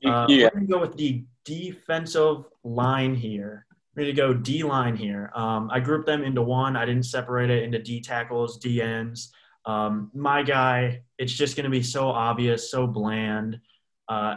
Uh, 0.04 0.26
yeah. 0.28 0.44
We're 0.54 0.60
gonna 0.60 0.66
go 0.66 0.78
with 0.78 0.96
the 0.96 1.24
defensive 1.44 2.44
line 2.62 3.16
here. 3.16 3.66
We're 3.96 4.04
gonna 4.04 4.12
go 4.12 4.32
D 4.32 4.62
line 4.62 4.94
here. 4.94 5.32
Um, 5.34 5.70
I 5.72 5.80
grouped 5.80 6.06
them 6.06 6.22
into 6.22 6.40
one. 6.40 6.76
I 6.76 6.84
didn't 6.84 7.06
separate 7.06 7.50
it 7.50 7.64
into 7.64 7.80
D 7.80 8.00
tackles, 8.00 8.58
D 8.58 8.80
ends. 8.80 9.32
Um, 9.68 10.10
my 10.14 10.42
guy, 10.42 11.02
it's 11.18 11.32
just 11.32 11.54
going 11.54 11.64
to 11.64 11.70
be 11.70 11.82
so 11.82 12.08
obvious, 12.08 12.70
so 12.70 12.86
bland. 12.86 13.60
Uh, 14.08 14.36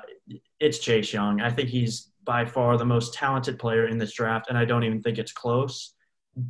it's 0.60 0.80
Chase 0.80 1.14
Young. 1.14 1.40
I 1.40 1.50
think 1.50 1.70
he's 1.70 2.12
by 2.26 2.44
far 2.44 2.78
the 2.78 2.86
most 2.86 3.14
talented 3.14 3.58
player 3.58 3.88
in 3.88 3.98
this 3.98 4.12
draft, 4.12 4.50
and 4.50 4.58
I 4.58 4.66
don't 4.66 4.84
even 4.84 5.02
think 5.02 5.18
it's 5.18 5.32
close. 5.32 5.94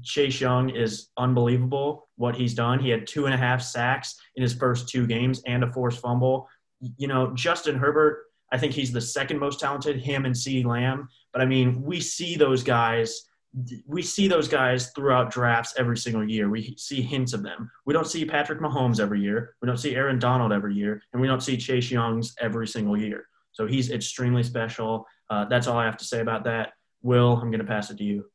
Chase 0.03 0.41
Young 0.41 0.71
is 0.71 1.09
unbelievable 1.15 2.09
what 2.15 2.35
he's 2.35 2.55
done. 2.55 2.79
He 2.79 2.89
had 2.89 3.05
two 3.05 3.25
and 3.25 3.35
a 3.35 3.37
half 3.37 3.61
sacks 3.61 4.15
in 4.35 4.41
his 4.41 4.53
first 4.53 4.89
two 4.89 5.05
games 5.05 5.43
and 5.45 5.63
a 5.63 5.71
forced 5.71 6.01
fumble. 6.01 6.49
You 6.97 7.07
know, 7.07 7.33
Justin 7.35 7.77
Herbert, 7.77 8.25
I 8.51 8.57
think 8.57 8.73
he's 8.73 8.91
the 8.91 9.01
second 9.01 9.37
most 9.37 9.59
talented, 9.59 9.97
him 9.97 10.25
and 10.25 10.33
CeeDee 10.33 10.65
Lamb. 10.65 11.07
But 11.33 11.43
I 11.43 11.45
mean, 11.45 11.83
we 11.83 11.99
see 11.99 12.35
those 12.35 12.63
guys 12.63 13.21
we 13.85 14.01
see 14.01 14.27
those 14.27 14.47
guys 14.47 14.91
throughout 14.91 15.29
drafts 15.29 15.73
every 15.77 15.97
single 15.97 16.27
year. 16.27 16.49
We 16.49 16.75
see 16.77 17.01
hints 17.01 17.33
of 17.33 17.43
them. 17.43 17.69
We 17.85 17.93
don't 17.93 18.07
see 18.07 18.25
Patrick 18.25 18.59
Mahomes 18.59 18.99
every 18.99 19.21
year. 19.21 19.55
We 19.61 19.67
don't 19.67 19.77
see 19.77 19.95
Aaron 19.95 20.19
Donald 20.19 20.53
every 20.53 20.73
year, 20.73 21.01
and 21.11 21.21
we 21.21 21.27
don't 21.27 21.43
see 21.43 21.57
Chase 21.57 21.91
Young's 21.91 22.33
every 22.39 22.67
single 22.67 22.97
year. 22.97 23.25
So 23.51 23.67
he's 23.67 23.91
extremely 23.91 24.43
special. 24.43 25.05
Uh, 25.29 25.45
that's 25.45 25.67
all 25.67 25.77
I 25.77 25.85
have 25.85 25.97
to 25.97 26.05
say 26.05 26.21
about 26.21 26.45
that. 26.45 26.73
Will, 27.01 27.33
I'm 27.35 27.51
going 27.51 27.59
to 27.59 27.65
pass 27.65 27.89
it 27.89 27.97
to 27.97 28.03
you. 28.03 28.25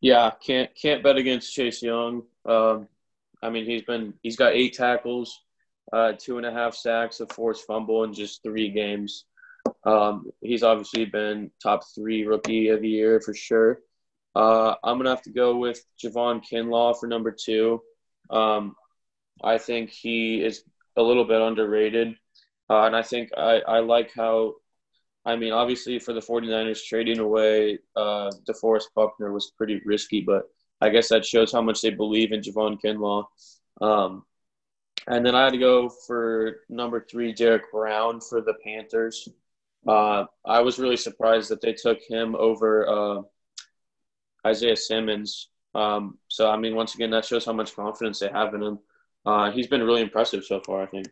Yeah, 0.00 0.30
can't 0.44 0.70
can't 0.74 1.02
bet 1.02 1.16
against 1.16 1.52
Chase 1.52 1.82
Young. 1.82 2.22
Um, 2.44 2.88
I 3.42 3.50
mean, 3.50 3.64
he's 3.64 3.82
been 3.82 4.14
he's 4.22 4.36
got 4.36 4.54
eight 4.54 4.74
tackles, 4.74 5.40
uh, 5.92 6.12
two 6.18 6.36
and 6.38 6.46
a 6.46 6.52
half 6.52 6.74
sacks, 6.74 7.20
a 7.20 7.26
forced 7.26 7.66
fumble 7.66 8.04
in 8.04 8.12
just 8.12 8.42
three 8.42 8.70
games. 8.70 9.24
Um, 9.84 10.30
he's 10.40 10.62
obviously 10.62 11.04
been 11.04 11.50
top 11.62 11.82
three 11.94 12.24
rookie 12.26 12.68
of 12.68 12.80
the 12.80 12.88
year 12.88 13.20
for 13.20 13.34
sure. 13.34 13.80
Uh, 14.34 14.74
I'm 14.84 14.98
gonna 14.98 15.10
have 15.10 15.22
to 15.22 15.30
go 15.30 15.56
with 15.56 15.84
Javon 16.02 16.42
Kinlaw 16.44 16.98
for 16.98 17.06
number 17.06 17.32
two. 17.32 17.82
Um, 18.30 18.76
I 19.42 19.58
think 19.58 19.90
he 19.90 20.42
is 20.42 20.64
a 20.96 21.02
little 21.02 21.24
bit 21.24 21.40
underrated, 21.40 22.14
uh, 22.68 22.82
and 22.82 22.96
I 22.96 23.02
think 23.02 23.30
I, 23.36 23.60
I 23.60 23.80
like 23.80 24.12
how. 24.14 24.54
I 25.24 25.36
mean, 25.36 25.52
obviously, 25.52 25.98
for 25.98 26.14
the 26.14 26.20
49ers, 26.20 26.84
trading 26.84 27.18
away 27.18 27.80
uh, 27.96 28.30
DeForest 28.48 28.86
Buckner 28.94 29.30
was 29.30 29.52
pretty 29.58 29.80
risky, 29.84 30.22
but 30.22 30.44
I 30.80 30.88
guess 30.88 31.08
that 31.10 31.24
shows 31.24 31.52
how 31.52 31.60
much 31.60 31.82
they 31.82 31.90
believe 31.90 32.32
in 32.32 32.40
Javon 32.40 32.80
Kinlaw. 32.80 33.24
Um, 33.80 34.24
and 35.06 35.24
then 35.24 35.34
I 35.34 35.44
had 35.44 35.52
to 35.52 35.58
go 35.58 35.88
for 35.88 36.60
number 36.68 37.04
three, 37.10 37.32
Derrick 37.32 37.70
Brown 37.72 38.20
for 38.20 38.40
the 38.40 38.54
Panthers. 38.64 39.28
Uh, 39.88 40.26
I 40.44 40.60
was 40.60 40.78
really 40.78 40.98
surprised 40.98 41.50
that 41.50 41.62
they 41.62 41.72
took 41.72 41.98
him 42.06 42.36
over 42.36 42.88
uh, 42.88 43.22
Isaiah 44.46 44.76
Simmons. 44.76 45.48
Um, 45.74 46.18
so, 46.28 46.50
I 46.50 46.58
mean, 46.58 46.76
once 46.76 46.94
again, 46.94 47.10
that 47.10 47.24
shows 47.24 47.46
how 47.46 47.54
much 47.54 47.74
confidence 47.74 48.18
they 48.18 48.28
have 48.28 48.52
in 48.52 48.62
him. 48.62 48.78
Uh, 49.24 49.50
he's 49.50 49.66
been 49.66 49.82
really 49.82 50.02
impressive 50.02 50.44
so 50.44 50.60
far, 50.60 50.82
I 50.82 50.86
think. 50.86 51.06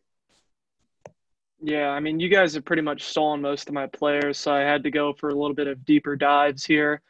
Yeah, 1.62 1.88
I 1.88 2.00
mean, 2.00 2.20
you 2.20 2.28
guys 2.28 2.52
have 2.54 2.66
pretty 2.66 2.82
much 2.82 3.04
stolen 3.04 3.40
most 3.40 3.68
of 3.68 3.74
my 3.74 3.86
players, 3.86 4.36
so 4.36 4.52
I 4.52 4.60
had 4.60 4.82
to 4.82 4.90
go 4.90 5.14
for 5.14 5.30
a 5.30 5.34
little 5.34 5.54
bit 5.54 5.68
of 5.68 5.84
deeper 5.86 6.14
dives 6.14 6.64
here. 6.64 7.00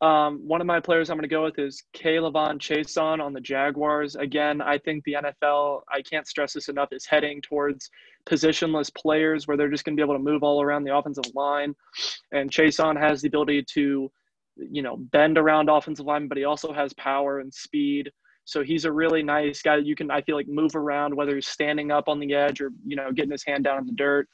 Um, 0.00 0.46
one 0.46 0.60
of 0.60 0.66
my 0.66 0.78
players 0.78 1.10
I'm 1.10 1.16
going 1.16 1.28
to 1.28 1.34
go 1.34 1.42
with 1.42 1.58
is 1.58 1.82
K'Lavon 1.92 2.58
Chaisson 2.58 3.20
on 3.20 3.32
the 3.32 3.40
Jaguars. 3.40 4.14
Again, 4.14 4.60
I 4.60 4.78
think 4.78 5.02
the 5.04 5.14
NFL, 5.14 5.82
I 5.92 6.02
can't 6.02 6.26
stress 6.26 6.52
this 6.52 6.68
enough, 6.68 6.90
is 6.92 7.04
heading 7.04 7.42
towards 7.42 7.90
positionless 8.24 8.94
players 8.94 9.48
where 9.48 9.56
they're 9.56 9.70
just 9.70 9.84
going 9.84 9.96
to 9.96 10.00
be 10.00 10.04
able 10.04 10.14
to 10.14 10.22
move 10.22 10.44
all 10.44 10.62
around 10.62 10.84
the 10.84 10.96
offensive 10.96 11.24
line. 11.34 11.74
And 12.30 12.50
Chaisson 12.50 12.96
has 13.00 13.22
the 13.22 13.28
ability 13.28 13.64
to, 13.74 14.10
you 14.56 14.82
know, 14.82 14.96
bend 14.96 15.36
around 15.36 15.68
offensive 15.68 16.06
line, 16.06 16.28
but 16.28 16.38
he 16.38 16.44
also 16.44 16.72
has 16.72 16.92
power 16.94 17.40
and 17.40 17.52
speed. 17.52 18.10
So 18.44 18.62
he's 18.62 18.84
a 18.84 18.92
really 18.92 19.22
nice 19.22 19.62
guy 19.62 19.76
that 19.76 19.84
you 19.84 19.96
can, 19.96 20.10
I 20.12 20.22
feel 20.22 20.36
like, 20.36 20.48
move 20.48 20.76
around, 20.76 21.14
whether 21.14 21.34
he's 21.34 21.48
standing 21.48 21.90
up 21.90 22.08
on 22.08 22.20
the 22.20 22.34
edge 22.34 22.60
or, 22.60 22.70
you 22.86 22.96
know, 22.96 23.10
getting 23.12 23.32
his 23.32 23.44
hand 23.44 23.64
down 23.64 23.78
in 23.78 23.86
the 23.86 23.92
dirt. 23.92 24.28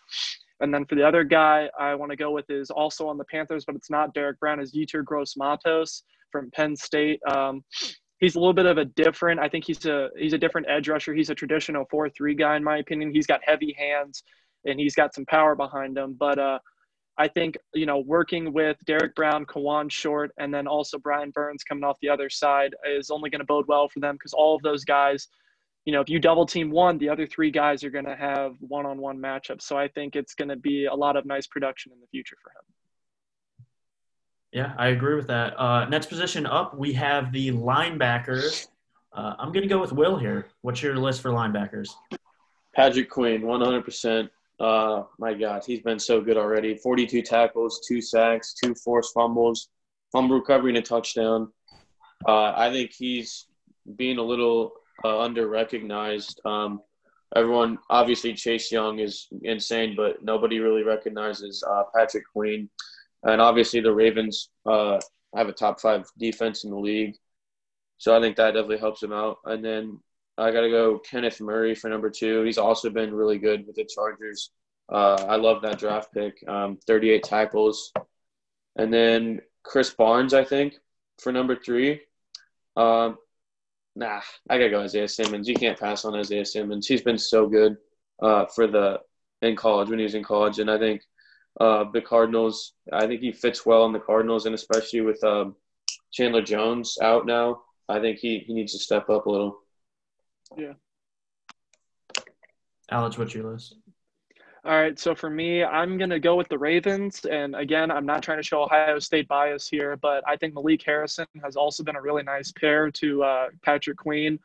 And 0.61 0.73
then 0.73 0.85
for 0.85 0.95
the 0.95 1.07
other 1.07 1.25
guy 1.25 1.69
I 1.79 1.95
want 1.95 2.11
to 2.11 2.17
go 2.17 2.31
with 2.31 2.49
is 2.49 2.71
also 2.71 3.09
on 3.09 3.19
the 3.19 3.25
Panthers, 3.25 3.65
but 3.65 3.75
it's 3.75 3.91
not 3.91 4.15
Derrick 4.15 4.39
Brown, 4.39 4.61
is 4.61 4.75
Yetur 4.75 5.05
Gross 5.05 5.37
Matos 5.37 6.05
from 6.31 6.51
Penn 6.53 6.77
State. 6.77 7.21
Um, 7.27 7.65
he's 8.21 8.37
a 8.37 8.39
little 8.39 8.55
bit 8.55 8.67
of 8.67 8.79
a 8.79 8.85
different. 8.85 9.41
I 9.41 9.49
think 9.49 9.65
he's 9.65 9.85
a 9.87 10.09
he's 10.17 10.33
a 10.33 10.39
different 10.39 10.69
edge 10.69 10.89
rusher. 10.89 11.15
He's 11.15 11.31
a 11.31 11.35
traditional 11.35 11.85
four 11.91 12.09
three 12.09 12.35
guy 12.35 12.57
in 12.57 12.65
my 12.65 12.79
opinion. 12.79 13.13
He's 13.13 13.27
got 13.27 13.41
heavy 13.45 13.75
hands 13.79 14.23
and 14.65 14.81
he's 14.81 14.95
got 14.95 15.15
some 15.15 15.27
power 15.27 15.55
behind 15.55 15.97
him. 15.99 16.17
But 16.19 16.39
uh, 16.39 16.59
I 17.19 17.29
think 17.29 17.57
you 17.75 17.87
know 17.87 17.99
working 17.99 18.53
with 18.53 18.77
Derrick 18.87 19.15
Brown, 19.15 19.45
Kawann 19.47 19.91
Short, 19.91 20.33
and 20.39 20.53
then 20.53 20.67
also 20.67 20.99
Brian 20.99 21.31
Burns 21.31 21.63
coming 21.63 21.85
off 21.85 21.99
the 22.01 22.09
other 22.09 22.31
side 22.31 22.75
is 22.89 23.11
only 23.11 23.31
going 23.31 23.41
to 23.41 23.47
bode 23.47 23.67
well 23.69 23.89
for 23.89 24.01
them 24.01 24.15
because 24.15 24.33
all 24.33 24.57
of 24.57 24.63
those 24.63 24.85
guys 24.85 25.29
you 25.85 25.93
know, 25.93 26.01
if 26.01 26.09
you 26.09 26.19
double 26.19 26.47
team 26.47 26.71
one, 26.71 26.99
the 26.99 27.11
other 27.11 27.27
three 27.27 27.51
guys 27.51 27.85
are 27.85 27.91
going 27.91 28.07
to 28.07 28.17
have 28.17 28.57
one 28.61 28.87
on 28.87 28.99
one 28.99 29.19
matchups. 29.19 29.63
So 29.63 29.77
I 29.77 29.89
think 29.89 30.17
it's 30.17 30.35
going 30.35 30.49
to 30.49 30.57
be 30.57 30.87
a 30.87 30.95
lot 30.95 31.17
of 31.17 31.27
nice 31.27 31.47
production 31.47 31.93
in 31.93 32.01
the 32.01 32.07
future 32.07 32.37
for 32.43 32.51
him. 32.51 32.65
Yeah, 34.53 34.73
I 34.79 34.89
agree 34.89 35.17
with 35.17 35.27
that. 35.27 35.59
Uh, 35.61 35.87
next 35.87 36.07
position 36.07 36.47
up, 36.47 36.79
we 36.79 36.93
have 36.93 37.33
the 37.33 37.51
linebackers. 37.51 38.69
Uh, 39.13 39.35
I'm 39.39 39.53
going 39.53 39.63
to 39.63 39.69
go 39.69 39.81
with 39.81 39.93
Will 39.93 40.17
here. 40.17 40.47
What's 40.63 40.83
your 40.83 40.97
list 40.97 41.21
for 41.21 41.31
linebackers? 41.31 41.91
Patrick 42.75 43.11
Queen, 43.11 43.43
100%. 43.43 44.31
Uh, 44.61 45.03
my 45.19 45.35
God, 45.35 45.65
he's 45.67 45.81
been 45.81 45.99
so 45.99 46.21
good 46.21 46.37
already. 46.37 46.77
42 46.77 47.23
tackles, 47.23 47.85
two 47.87 48.01
sacks, 48.01 48.55
two 48.55 48.75
forced 48.75 49.13
fumbles, 49.13 49.69
fumble 50.13 50.37
recovery, 50.37 50.71
and 50.71 50.79
a 50.79 50.83
touchdown. 50.83 51.53
Uh, 52.27 52.53
I 52.57 52.71
think 52.73 52.93
he's 52.93 53.47
being 53.97 54.19
a 54.19 54.23
little 54.23 54.75
uh, 55.05 55.21
under 55.21 55.49
recognized. 55.49 56.41
Um, 56.45 56.81
everyone 57.35 57.79
obviously 57.91 58.35
Chase 58.35 58.71
Young 58.71 58.99
is 58.99 59.29
insane, 59.43 59.95
but 59.97 60.23
nobody 60.23 60.61
really 60.61 60.83
recognizes 60.83 61.63
uh, 61.69 61.85
Patrick 61.95 62.25
Queen, 62.33 62.69
and 63.23 63.41
obviously 63.41 63.81
the 63.81 63.93
Ravens 63.93 64.51
uh, 64.67 65.01
have 65.35 65.49
a 65.49 65.53
top 65.53 65.81
five 65.81 66.07
defense 66.19 66.65
in 66.65 66.71
the 66.71 66.79
league, 66.79 67.17
so 67.99 68.17
I 68.17 68.21
think 68.21 68.37
that 68.37 68.53
definitely 68.53 68.79
helps 68.79 69.03
him 69.03 69.13
out. 69.13 69.39
And 69.45 69.65
then 69.65 69.99
I 70.37 70.51
got 70.51 70.63
to 70.63 70.71
go 70.71 70.99
Kenneth 70.99 71.41
Murray 71.41 71.75
for 71.75 71.89
number 71.89 72.11
two. 72.11 72.43
He's 72.43 72.59
also 72.59 72.91
been 72.91 73.15
really 73.15 73.39
good 73.39 73.67
with 73.67 73.77
the 73.77 73.85
Chargers. 73.85 74.51
Uh, 74.93 75.25
I 75.29 75.37
love 75.37 75.63
that 75.63 75.79
draft 75.79 76.13
pick. 76.13 76.37
Um, 76.49 76.79
38 76.87 77.23
tackles, 77.23 77.93
and 78.77 78.93
then 78.93 79.41
Krys 79.65 79.97
Barnes, 79.97 80.35
I 80.35 80.45
think, 80.45 80.75
for 81.19 81.33
number 81.33 81.57
three. 81.57 82.01
Um, 82.77 83.17
nah, 83.97 84.21
I 84.49 84.59
gotta 84.59 84.71
go 84.71 84.81
Isaiah 84.81 85.09
Simmons. 85.09 85.49
You 85.49 85.55
can't 85.55 85.79
pass 85.79 86.05
on 86.05 86.15
Isaiah 86.15 86.45
Simmons. 86.45 86.87
He's 86.87 87.03
been 87.03 87.19
so 87.19 87.47
good 87.47 87.77
uh, 88.23 88.47
for 88.47 88.67
the 88.67 89.01
in 89.43 89.57
college 89.57 89.91
when 89.91 89.99
he 89.99 90.05
was 90.05 90.15
in 90.15 90.25
college, 90.25 90.59
and 90.59 90.71
I 90.71 90.79
think 90.79 91.03
uh, 91.61 91.85
the 91.93 92.01
Cardinals. 92.01 92.73
I 92.93 93.07
think 93.07 93.21
he 93.21 93.33
fits 93.33 93.65
well 93.65 93.87
in 93.87 93.93
the 93.93 94.01
Cardinals, 94.01 94.47
and 94.47 94.55
especially 94.55 95.03
with 95.03 95.23
um, 95.25 95.57
Chandler 96.13 96.43
Jones 96.43 96.99
out 97.03 97.27
now, 97.27 97.63
I 97.89 98.01
think 98.01 98.19
he 98.19 98.39
he 98.41 98.55
needs 98.55 98.73
to 98.73 98.79
step 98.79 99.11
up 99.11 99.27
a 99.27 99.31
little. 99.31 99.59
Yeah. 100.57 100.75
Alex, 102.91 103.17
what's 103.17 103.35
your 103.35 103.51
list? 103.51 103.77
All 104.67 104.73
right, 104.73 104.99
so 104.99 105.15
for 105.15 105.29
me, 105.29 105.63
I'm 105.63 105.99
going 105.99 106.09
to 106.09 106.19
go 106.19 106.37
with 106.37 106.49
the 106.49 106.59
Ravens. 106.59 107.27
And 107.27 107.55
again, 107.55 107.91
I'm 107.91 108.07
not 108.07 108.23
trying 108.23 108.39
to 108.39 108.43
show 108.43 108.63
Ohio 108.63 108.99
State 108.99 109.29
bias 109.29 109.69
here, 109.69 109.99
but 109.99 110.25
I 110.27 110.37
think 110.37 110.55
Malik 110.55 110.83
Harrison 110.83 111.27
has 111.43 111.55
also 111.55 111.83
been 111.83 111.97
a 111.97 112.01
really 112.01 112.23
nice 112.23 112.51
pair 112.51 112.91
to 112.91 113.23
uh, 113.23 113.47
Patrick 113.63 113.99
Queen. 113.99 114.39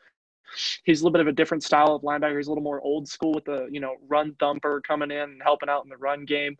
he's 0.83 0.99
a 0.99 1.03
little 1.05 1.13
bit 1.13 1.21
of 1.21 1.27
a 1.27 1.31
different 1.31 1.63
style 1.63 1.95
of 1.95 2.01
linebacker. 2.01 2.35
He's 2.35 2.47
a 2.47 2.51
little 2.51 2.63
more 2.63 2.81
old 2.81 3.07
school 3.07 3.33
with 3.33 3.45
the 3.45 3.69
you 3.71 3.79
know 3.79 3.95
run 4.09 4.35
thumper 4.41 4.81
coming 4.81 5.09
in 5.09 5.17
and 5.17 5.41
helping 5.41 5.69
out 5.69 5.85
in 5.85 5.89
the 5.89 5.95
run 5.95 6.25
game. 6.25 6.57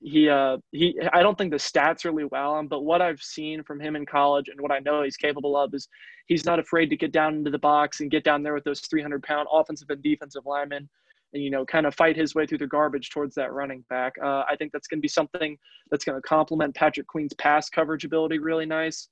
He 0.00 0.28
uh 0.28 0.58
he 0.70 0.96
I 1.12 1.22
don't 1.22 1.36
think 1.36 1.50
the 1.50 1.56
stats 1.56 2.04
really 2.04 2.24
wow 2.24 2.56
him, 2.58 2.68
but 2.68 2.84
what 2.84 3.02
I've 3.02 3.22
seen 3.22 3.64
from 3.64 3.80
him 3.80 3.96
in 3.96 4.06
college 4.06 4.48
and 4.48 4.60
what 4.60 4.70
I 4.70 4.78
know 4.78 5.02
he's 5.02 5.16
capable 5.16 5.56
of 5.56 5.74
is 5.74 5.88
he's 6.26 6.44
not 6.44 6.60
afraid 6.60 6.88
to 6.90 6.96
get 6.96 7.10
down 7.10 7.34
into 7.34 7.50
the 7.50 7.58
box 7.58 8.00
and 8.00 8.12
get 8.12 8.22
down 8.22 8.44
there 8.44 8.54
with 8.54 8.64
those 8.64 8.80
300 8.80 9.24
pound 9.24 9.48
offensive 9.50 9.90
and 9.90 10.02
defensive 10.02 10.46
linemen 10.46 10.88
and 11.32 11.42
you 11.42 11.50
know 11.50 11.64
kind 11.64 11.86
of 11.86 11.94
fight 11.94 12.16
his 12.16 12.34
way 12.34 12.46
through 12.46 12.58
the 12.58 12.66
garbage 12.66 13.10
towards 13.10 13.34
that 13.34 13.52
running 13.52 13.84
back. 13.88 14.14
Uh, 14.22 14.44
I 14.48 14.56
think 14.56 14.72
that's 14.72 14.86
going 14.86 14.98
to 14.98 15.02
be 15.02 15.08
something 15.08 15.56
that's 15.90 16.04
going 16.04 16.20
to 16.20 16.22
complement 16.26 16.74
Patrick 16.74 17.06
Queen's 17.06 17.34
pass 17.34 17.68
coverage 17.68 18.04
ability 18.04 18.38
really 18.38 18.66
nice. 18.66 19.08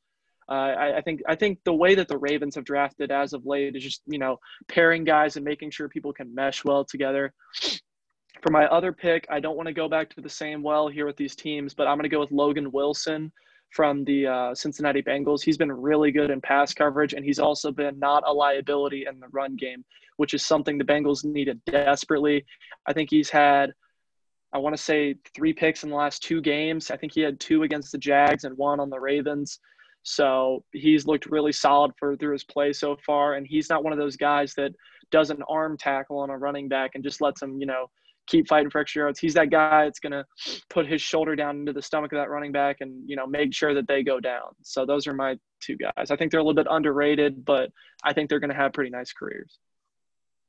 Uh, 0.49 0.75
I, 0.77 0.97
I, 0.97 1.01
think 1.01 1.23
I 1.29 1.37
think 1.37 1.61
the 1.65 1.73
way 1.73 1.95
that 1.95 2.09
the 2.09 2.19
Ravens 2.19 2.57
have 2.57 2.65
drafted 2.65 3.13
as 3.13 3.33
of 3.33 3.47
late 3.47 3.77
is 3.77 3.85
just 3.85 4.03
you 4.07 4.19
know 4.19 4.39
pairing 4.69 5.05
guys 5.05 5.37
and 5.37 5.45
making 5.45 5.71
sure 5.71 5.89
people 5.89 6.13
can 6.13 6.35
mesh 6.35 6.65
well 6.65 6.85
together. 6.85 7.33
For 8.43 8.51
my 8.51 8.67
other 8.67 8.93
pick, 8.93 9.27
I 9.31 9.39
don't 9.39 9.57
want 9.57 9.67
to 9.67 9.75
go 9.75 9.89
back 9.89 10.09
to 10.11 10.21
the 10.21 10.29
same 10.29 10.63
well 10.63 10.89
here 10.89 11.07
with 11.07 11.17
these 11.17 11.37
teams, 11.37 11.75
but 11.75 11.87
I'm 11.87 11.97
going 11.97 12.05
to 12.05 12.09
go 12.09 12.21
with 12.21 12.33
Logan 12.33 12.73
Wilson 12.73 13.31
from 13.71 14.05
the 14.05 14.27
uh, 14.27 14.55
Cincinnati 14.55 15.03
Bengals. 15.03 15.43
He's 15.43 15.57
been 15.57 15.73
really 15.73 16.11
good 16.11 16.31
in 16.31 16.41
pass 16.41 16.75
coverage, 16.75 17.15
and 17.15 17.25
he's 17.25 17.39
also 17.39 17.71
been 17.71 17.99
not 17.99 18.25
a 18.27 18.33
liability 18.33 19.07
in 19.09 19.21
the 19.21 19.29
run 19.29 19.57
game, 19.57 19.85
which 20.17 20.35
is 20.35 20.45
something 20.45 20.77
the 20.77 20.85
Bengals 20.85 21.25
needed 21.25 21.61
desperately. 21.65 22.45
I 22.87 22.93
think 22.93 23.11
he's 23.11 23.31
had, 23.31 23.73
I 24.53 24.59
want 24.59 24.77
to 24.77 24.83
say, 24.83 25.17
three 25.35 25.53
picks 25.53 25.85
in 25.85 25.91
the 25.91 25.97
last 25.97 26.23
two 26.23 26.41
games. 26.41 26.91
I 26.91 26.97
think 26.97 27.13
he 27.15 27.21
had 27.21 27.39
two 27.39 27.63
against 27.63 27.93
the 27.93 27.99
Jags 27.99 28.45
and 28.45 28.57
one 28.57 28.81
on 28.81 28.91
the 28.91 29.01
Ravens. 29.01 29.61
So 30.03 30.65
he's 30.73 31.07
looked 31.07 31.27
really 31.27 31.53
solid 31.53 31.93
for 31.99 32.17
through 32.17 32.33
his 32.33 32.45
play 32.45 32.73
so 32.73 32.97
far, 33.05 33.35
and 33.35 33.47
he's 33.47 33.69
not 33.69 33.85
one 33.85 33.93
of 33.93 33.99
those 33.99 34.17
guys 34.17 34.55
that 34.55 34.73
does 35.11 35.31
an 35.31 35.43
arm 35.49 35.77
tackle 35.77 36.19
on 36.19 36.31
a 36.31 36.39
running 36.39 36.69
back 36.69 36.93
and 36.95 37.05
just 37.05 37.21
lets 37.21 37.43
him, 37.43 37.59
you 37.59 37.67
know, 37.67 37.91
keep 38.31 38.49
fighting 38.49 38.71
for 38.71 38.81
extra 38.81 39.03
yards. 39.03 39.19
He's 39.19 39.35
that 39.35 39.51
guy 39.51 39.85
that's 39.85 39.99
going 39.99 40.12
to 40.12 40.25
put 40.69 40.87
his 40.87 41.03
shoulder 41.03 41.35
down 41.35 41.57
into 41.57 41.73
the 41.73 41.83
stomach 41.83 42.12
of 42.12 42.19
that 42.19 42.31
running 42.31 42.53
back 42.53 42.77
and, 42.81 43.03
you 43.09 43.16
know, 43.16 43.27
make 43.27 43.53
sure 43.53 43.75
that 43.75 43.88
they 43.88 44.03
go 44.03 44.21
down. 44.21 44.55
So 44.62 44.87
those 44.87 45.07
are 45.07 45.14
my 45.14 45.37
two 45.61 45.77
guys. 45.77 46.11
I 46.11 46.16
think 46.16 46.31
they're 46.31 46.40
a 46.40 46.43
little 46.43 46.55
bit 46.55 46.69
underrated, 46.71 47.45
but 47.45 47.71
I 48.05 48.12
think 48.12 48.31
they're 48.31 48.40
going 48.40 48.51
to 48.51 48.57
have 48.57 48.73
pretty 48.73 48.90
nice 48.90 49.12
careers. 49.12 49.59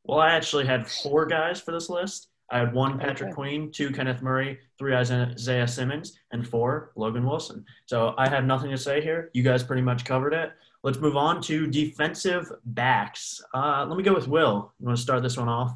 Well, 0.04 0.20
I 0.20 0.32
actually 0.32 0.66
had 0.66 0.88
four 0.88 1.26
guys 1.26 1.60
for 1.60 1.72
this 1.72 1.90
list. 1.90 2.28
I 2.52 2.60
had 2.60 2.74
one 2.74 3.00
Patrick 3.00 3.30
okay. 3.30 3.34
Queen, 3.34 3.72
two 3.72 3.92
Kenneth 3.92 4.22
Murray, 4.22 4.60
three 4.78 4.94
Isaiah 4.94 5.68
Simmons, 5.68 6.20
and 6.32 6.46
four 6.46 6.92
Logan 6.96 7.26
Wilson. 7.26 7.64
So 7.86 8.14
I 8.18 8.28
have 8.28 8.44
nothing 8.44 8.72
to 8.72 8.78
say 8.78 9.02
here. 9.02 9.30
You 9.34 9.42
guys 9.42 9.64
pretty 9.64 9.82
much 9.82 10.04
covered 10.04 10.34
it. 10.34 10.52
Let's 10.84 10.98
move 10.98 11.16
on 11.16 11.42
to 11.44 11.68
defensive 11.68 12.52
backs. 12.66 13.42
Uh, 13.54 13.86
let 13.88 13.96
me 13.96 14.04
go 14.04 14.14
with 14.14 14.28
Will. 14.28 14.74
You 14.80 14.88
want 14.88 14.98
to 14.98 15.02
start 15.02 15.24
this 15.24 15.38
one 15.38 15.48
off? 15.48 15.72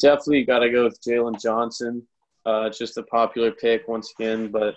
Definitely 0.00 0.44
got 0.44 0.60
to 0.60 0.70
go 0.70 0.84
with 0.84 1.00
Jaylon 1.02 1.40
Johnson. 1.40 2.06
Uh, 2.46 2.70
just 2.70 2.96
a 2.96 3.02
popular 3.02 3.52
pick 3.52 3.86
once 3.86 4.12
again, 4.18 4.50
but 4.50 4.74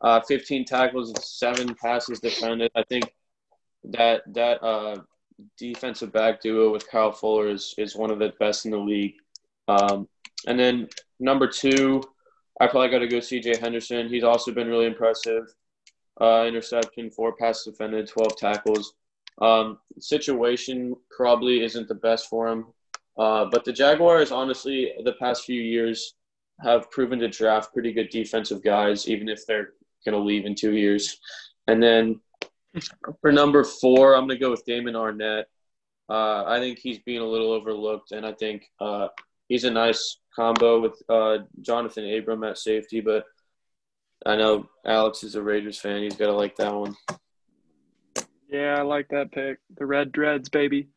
uh, 0.00 0.20
15 0.20 0.64
tackles 0.64 1.08
and 1.10 1.18
seven 1.18 1.74
passes 1.74 2.20
defended. 2.20 2.70
I 2.74 2.84
think 2.84 3.12
that 3.84 4.22
that 4.34 4.62
uh, 4.62 4.98
defensive 5.58 6.12
back 6.12 6.40
duo 6.40 6.72
with 6.72 6.88
Kyle 6.88 7.12
Fuller 7.12 7.48
is 7.48 7.74
is 7.78 7.96
one 7.96 8.10
of 8.10 8.18
the 8.18 8.32
best 8.38 8.64
in 8.64 8.70
the 8.70 8.78
league. 8.78 9.14
Um, 9.68 10.08
and 10.46 10.58
then 10.58 10.88
number 11.20 11.46
two, 11.46 12.02
I 12.60 12.66
probably 12.66 12.90
got 12.90 12.98
to 12.98 13.08
go 13.08 13.20
C.J. 13.20 13.58
Henderson. 13.58 14.08
He's 14.08 14.24
also 14.24 14.52
been 14.52 14.68
really 14.68 14.86
impressive. 14.86 15.44
Uh, 16.20 16.44
interception, 16.46 17.10
four 17.10 17.34
passes 17.34 17.64
defended, 17.64 18.06
12 18.08 18.36
tackles. 18.36 18.94
Um, 19.40 19.78
situation 19.98 20.94
probably 21.16 21.62
isn't 21.64 21.88
the 21.88 21.94
best 21.94 22.28
for 22.28 22.48
him. 22.48 22.66
Uh, 23.18 23.46
but 23.50 23.64
the 23.64 23.72
Jaguars, 23.72 24.32
honestly, 24.32 24.92
the 25.04 25.12
past 25.14 25.44
few 25.44 25.60
years 25.60 26.14
have 26.62 26.90
proven 26.90 27.18
to 27.18 27.28
draft 27.28 27.72
pretty 27.72 27.92
good 27.92 28.08
defensive 28.10 28.62
guys, 28.62 29.08
even 29.08 29.28
if 29.28 29.46
they're 29.46 29.70
going 30.04 30.16
to 30.16 30.18
leave 30.18 30.46
in 30.46 30.54
two 30.54 30.74
years. 30.74 31.18
And 31.66 31.82
then 31.82 32.20
for 33.20 33.32
number 33.32 33.64
four, 33.64 34.14
I'm 34.14 34.26
going 34.26 34.38
to 34.38 34.44
go 34.44 34.50
with 34.50 34.64
Damon 34.64 34.94
Arnette. 34.94 35.44
Uh, 36.08 36.44
I 36.46 36.58
think 36.58 36.78
he's 36.78 36.98
being 36.98 37.20
a 37.20 37.26
little 37.26 37.52
overlooked, 37.52 38.12
and 38.12 38.26
I 38.26 38.32
think 38.32 38.64
uh, 38.80 39.08
he's 39.48 39.64
a 39.64 39.70
nice 39.70 40.18
combo 40.34 40.80
with 40.80 41.00
uh, 41.08 41.38
Johnathan 41.60 42.18
Abram 42.18 42.44
at 42.44 42.58
safety. 42.58 43.00
But 43.00 43.24
I 44.26 44.36
know 44.36 44.68
Alex 44.84 45.22
is 45.22 45.36
a 45.36 45.42
Raiders 45.42 45.78
fan; 45.78 46.02
he's 46.02 46.16
got 46.16 46.26
to 46.26 46.32
like 46.32 46.56
that 46.56 46.74
one. 46.74 46.96
Yeah, 48.48 48.76
I 48.78 48.82
like 48.82 49.08
that 49.08 49.32
pick. 49.32 49.58
The 49.78 49.86
Red 49.86 50.12
Dreads, 50.12 50.48
baby. 50.48 50.88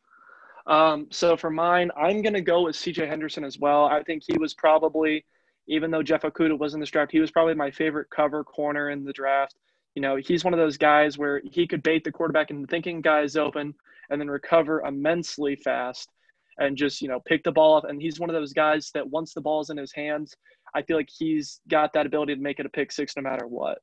Um, 0.66 1.06
so 1.10 1.36
for 1.36 1.50
mine, 1.50 1.90
I'm 1.96 2.22
going 2.22 2.34
to 2.34 2.40
go 2.40 2.62
with 2.62 2.76
CJ 2.76 3.08
Henderson 3.08 3.44
as 3.44 3.58
well. 3.58 3.84
I 3.84 4.02
think 4.02 4.22
he 4.26 4.36
was 4.38 4.52
probably, 4.54 5.24
even 5.68 5.90
though 5.90 6.02
Jeff 6.02 6.22
Okudah 6.22 6.58
was 6.58 6.74
in 6.74 6.80
this 6.80 6.90
draft, 6.90 7.12
he 7.12 7.20
was 7.20 7.30
probably 7.30 7.54
my 7.54 7.70
favorite 7.70 8.08
cover 8.10 8.42
corner 8.42 8.90
in 8.90 9.04
the 9.04 9.12
draft. 9.12 9.54
You 9.94 10.02
know, 10.02 10.16
he's 10.16 10.44
one 10.44 10.52
of 10.52 10.58
those 10.58 10.76
guys 10.76 11.16
where 11.16 11.40
he 11.44 11.66
could 11.66 11.82
bait 11.82 12.04
the 12.04 12.12
quarterback 12.12 12.50
into 12.50 12.66
thinking 12.66 13.00
guys 13.00 13.36
open 13.36 13.74
and 14.10 14.20
then 14.20 14.28
recover 14.28 14.82
immensely 14.82 15.56
fast 15.56 16.10
and 16.58 16.76
just, 16.76 17.00
you 17.00 17.08
know, 17.08 17.20
pick 17.20 17.44
the 17.44 17.52
ball 17.52 17.76
up. 17.76 17.84
And 17.84 18.00
he's 18.00 18.18
one 18.18 18.28
of 18.28 18.34
those 18.34 18.52
guys 18.52 18.90
that 18.94 19.08
once 19.08 19.34
the 19.34 19.40
ball's 19.40 19.70
in 19.70 19.76
his 19.76 19.92
hands, 19.92 20.34
I 20.74 20.82
feel 20.82 20.96
like 20.96 21.08
he's 21.16 21.60
got 21.68 21.92
that 21.92 22.06
ability 22.06 22.34
to 22.34 22.40
make 22.40 22.58
it 22.58 22.66
a 22.66 22.70
pick 22.70 22.92
six 22.92 23.14
no 23.16 23.22
matter 23.22 23.46
what. 23.46 23.78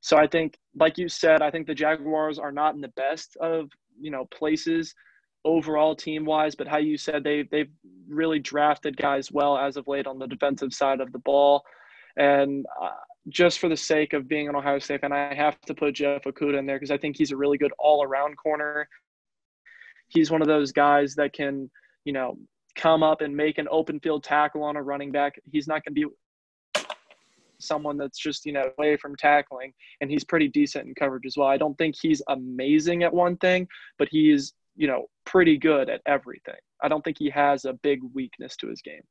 So 0.00 0.16
I 0.16 0.26
think, 0.26 0.58
like 0.76 0.98
you 0.98 1.08
said, 1.08 1.42
I 1.42 1.50
think 1.50 1.66
the 1.66 1.74
Jaguars 1.74 2.38
are 2.38 2.52
not 2.52 2.74
in 2.74 2.80
the 2.80 2.88
best 2.88 3.36
of, 3.40 3.70
you 4.00 4.10
know, 4.10 4.26
places 4.26 4.94
overall 5.44 5.94
team 5.94 6.24
wise, 6.24 6.54
but 6.54 6.68
how 6.68 6.78
you 6.78 6.96
said 6.96 7.24
they 7.24 7.42
they've 7.50 7.70
really 8.08 8.38
drafted 8.38 8.96
guys 8.96 9.30
well 9.30 9.56
as 9.56 9.76
of 9.76 9.88
late 9.88 10.06
on 10.06 10.18
the 10.18 10.26
defensive 10.26 10.72
side 10.72 11.00
of 11.00 11.12
the 11.12 11.18
ball, 11.18 11.62
and 12.16 12.66
uh, 12.80 12.90
just 13.28 13.58
for 13.58 13.68
the 13.68 13.76
sake 13.76 14.12
of 14.12 14.28
being 14.28 14.48
an 14.48 14.56
Ohio 14.56 14.78
State 14.78 15.00
fan, 15.02 15.12
I 15.12 15.34
have 15.34 15.60
to 15.62 15.74
put 15.74 15.94
Jeff 15.94 16.24
Okudah 16.24 16.58
in 16.58 16.66
there 16.66 16.76
because 16.76 16.90
I 16.90 16.98
think 16.98 17.16
he's 17.16 17.32
a 17.32 17.36
really 17.36 17.58
good 17.58 17.72
all 17.78 18.02
around 18.04 18.36
corner. 18.36 18.88
He's 20.08 20.30
one 20.30 20.42
of 20.42 20.48
those 20.48 20.72
guys 20.72 21.14
that 21.16 21.32
can 21.32 21.70
you 22.04 22.12
know 22.12 22.38
come 22.76 23.02
up 23.02 23.20
and 23.20 23.36
make 23.36 23.58
an 23.58 23.68
open 23.70 24.00
field 24.00 24.24
tackle 24.24 24.62
on 24.62 24.76
a 24.76 24.82
running 24.82 25.12
back. 25.12 25.34
He's 25.50 25.66
not 25.66 25.84
going 25.84 25.94
to 25.94 26.00
be 26.00 26.84
someone 27.62 27.96
that's 27.96 28.18
just 28.18 28.46
you 28.46 28.52
know 28.52 28.70
away 28.78 28.96
from 28.96 29.14
tackling 29.16 29.72
and 30.00 30.10
he's 30.10 30.24
pretty 30.24 30.48
decent 30.48 30.86
in 30.86 30.94
coverage 30.94 31.26
as 31.26 31.36
well 31.36 31.46
i 31.46 31.58
don't 31.58 31.76
think 31.76 31.94
he's 32.00 32.22
amazing 32.28 33.02
at 33.02 33.12
one 33.12 33.36
thing 33.36 33.68
but 33.98 34.08
he's 34.10 34.54
you 34.80 34.86
know, 34.86 35.04
pretty 35.26 35.58
good 35.58 35.90
at 35.90 36.00
everything. 36.06 36.54
I 36.82 36.88
don't 36.88 37.04
think 37.04 37.18
he 37.18 37.28
has 37.28 37.66
a 37.66 37.74
big 37.74 38.00
weakness 38.14 38.56
to 38.56 38.68
his 38.68 38.80
game. 38.80 39.02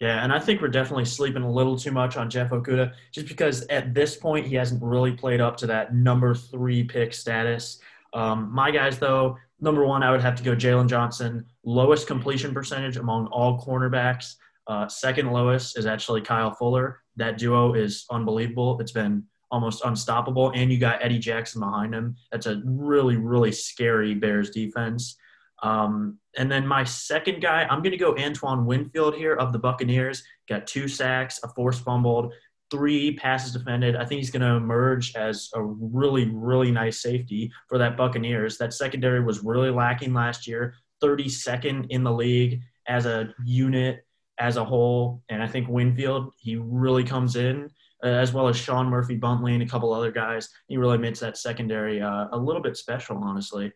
Yeah, 0.00 0.24
and 0.24 0.32
I 0.32 0.40
think 0.40 0.60
we're 0.60 0.68
definitely 0.68 1.04
sleeping 1.04 1.42
a 1.42 1.50
little 1.50 1.78
too 1.78 1.92
much 1.92 2.16
on 2.16 2.28
Jeff 2.28 2.50
Okudah 2.50 2.92
just 3.12 3.28
because 3.28 3.64
at 3.68 3.94
this 3.94 4.16
point 4.16 4.44
he 4.44 4.56
hasn't 4.56 4.82
really 4.82 5.12
played 5.12 5.40
up 5.40 5.56
to 5.58 5.68
that 5.68 5.94
number 5.94 6.34
three 6.34 6.82
pick 6.82 7.14
status. 7.14 7.78
Um, 8.12 8.52
my 8.52 8.72
guys, 8.72 8.98
though, 8.98 9.38
number 9.60 9.86
one, 9.86 10.02
I 10.02 10.10
would 10.10 10.20
have 10.20 10.34
to 10.34 10.42
go 10.42 10.56
Jaylon 10.56 10.88
Johnson, 10.88 11.46
lowest 11.62 12.08
completion 12.08 12.52
percentage 12.52 12.96
among 12.96 13.28
all 13.28 13.64
cornerbacks. 13.64 14.34
Uh, 14.66 14.88
second 14.88 15.30
lowest 15.30 15.78
is 15.78 15.86
actually 15.86 16.22
Kyle 16.22 16.50
Fuller. 16.50 17.02
That 17.14 17.38
duo 17.38 17.74
is 17.74 18.04
unbelievable. 18.10 18.80
It's 18.80 18.92
been 18.92 19.22
almost 19.54 19.84
unstoppable. 19.84 20.50
And 20.50 20.72
you 20.72 20.78
got 20.78 21.02
Eddie 21.02 21.20
Jackson 21.20 21.60
behind 21.60 21.94
him. 21.94 22.16
That's 22.32 22.46
a 22.46 22.60
really, 22.64 23.16
really 23.16 23.52
scary 23.52 24.12
Bears 24.12 24.50
defense. 24.50 25.16
Um, 25.62 26.18
and 26.36 26.50
then 26.50 26.66
my 26.66 26.82
second 26.82 27.40
guy, 27.40 27.62
I'm 27.70 27.80
going 27.80 27.92
to 27.92 27.96
go 27.96 28.18
Antoine 28.18 28.66
Winfield 28.66 29.14
here 29.14 29.34
of 29.34 29.52
the 29.52 29.60
Buccaneers. 29.60 30.24
Got 30.48 30.66
two 30.66 30.88
sacks, 30.88 31.38
a 31.44 31.48
forced 31.48 31.84
fumbled, 31.84 32.34
three 32.68 33.14
passes 33.14 33.52
defended. 33.52 33.94
I 33.94 34.04
think 34.04 34.18
he's 34.18 34.32
going 34.32 34.42
to 34.42 34.56
emerge 34.56 35.14
as 35.14 35.48
a 35.54 35.62
really, 35.62 36.28
really 36.30 36.72
nice 36.72 37.00
safety 37.00 37.52
for 37.68 37.78
that 37.78 37.96
Buccaneers. 37.96 38.58
That 38.58 38.74
secondary 38.74 39.22
was 39.22 39.44
really 39.44 39.70
lacking 39.70 40.12
last 40.12 40.48
year, 40.48 40.74
32nd 41.00 41.86
in 41.90 42.02
the 42.02 42.12
league 42.12 42.60
as 42.88 43.06
a 43.06 43.32
unit, 43.44 44.04
as 44.38 44.56
a 44.56 44.64
whole. 44.64 45.22
And 45.28 45.40
I 45.40 45.46
think 45.46 45.68
Winfield, 45.68 46.34
he 46.40 46.56
really 46.56 47.04
comes 47.04 47.36
in 47.36 47.70
uh, 48.04 48.08
as 48.08 48.32
well 48.32 48.48
as 48.48 48.56
Sean 48.56 48.86
Murphy 48.86 49.16
Bunting 49.16 49.54
and 49.54 49.62
a 49.62 49.66
couple 49.66 49.92
other 49.92 50.12
guys. 50.12 50.50
He 50.68 50.76
really 50.76 50.98
makes 50.98 51.20
that 51.20 51.38
secondary 51.38 52.02
uh, 52.02 52.26
a 52.32 52.38
little 52.38 52.60
bit 52.60 52.76
special, 52.76 53.16
honestly. 53.16 53.72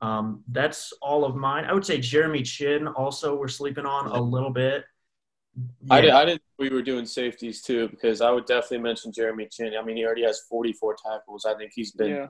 Um, 0.00 0.42
that's 0.48 0.92
all 1.02 1.24
of 1.24 1.36
mine. 1.36 1.64
I 1.64 1.72
would 1.72 1.84
say 1.84 1.98
Jeremy 1.98 2.42
Chinn 2.42 2.86
also 2.86 3.36
we're 3.36 3.48
sleeping 3.48 3.84
on 3.84 4.06
a 4.06 4.20
little 4.20 4.50
bit. 4.50 4.84
Yeah. 5.82 5.94
I, 5.94 6.00
did, 6.00 6.10
I 6.10 6.24
did. 6.24 6.40
We 6.58 6.70
were 6.70 6.82
doing 6.82 7.04
safeties 7.04 7.62
too 7.62 7.88
because 7.88 8.20
I 8.20 8.30
would 8.30 8.46
definitely 8.46 8.78
mention 8.78 9.12
Jeremy 9.12 9.48
Chinn. 9.50 9.72
I 9.78 9.84
mean, 9.84 9.96
he 9.96 10.04
already 10.04 10.22
has 10.22 10.40
44 10.48 10.96
tackles. 11.04 11.44
I 11.44 11.54
think 11.54 11.72
he's 11.74 11.92
been 11.92 12.10
yeah. 12.10 12.26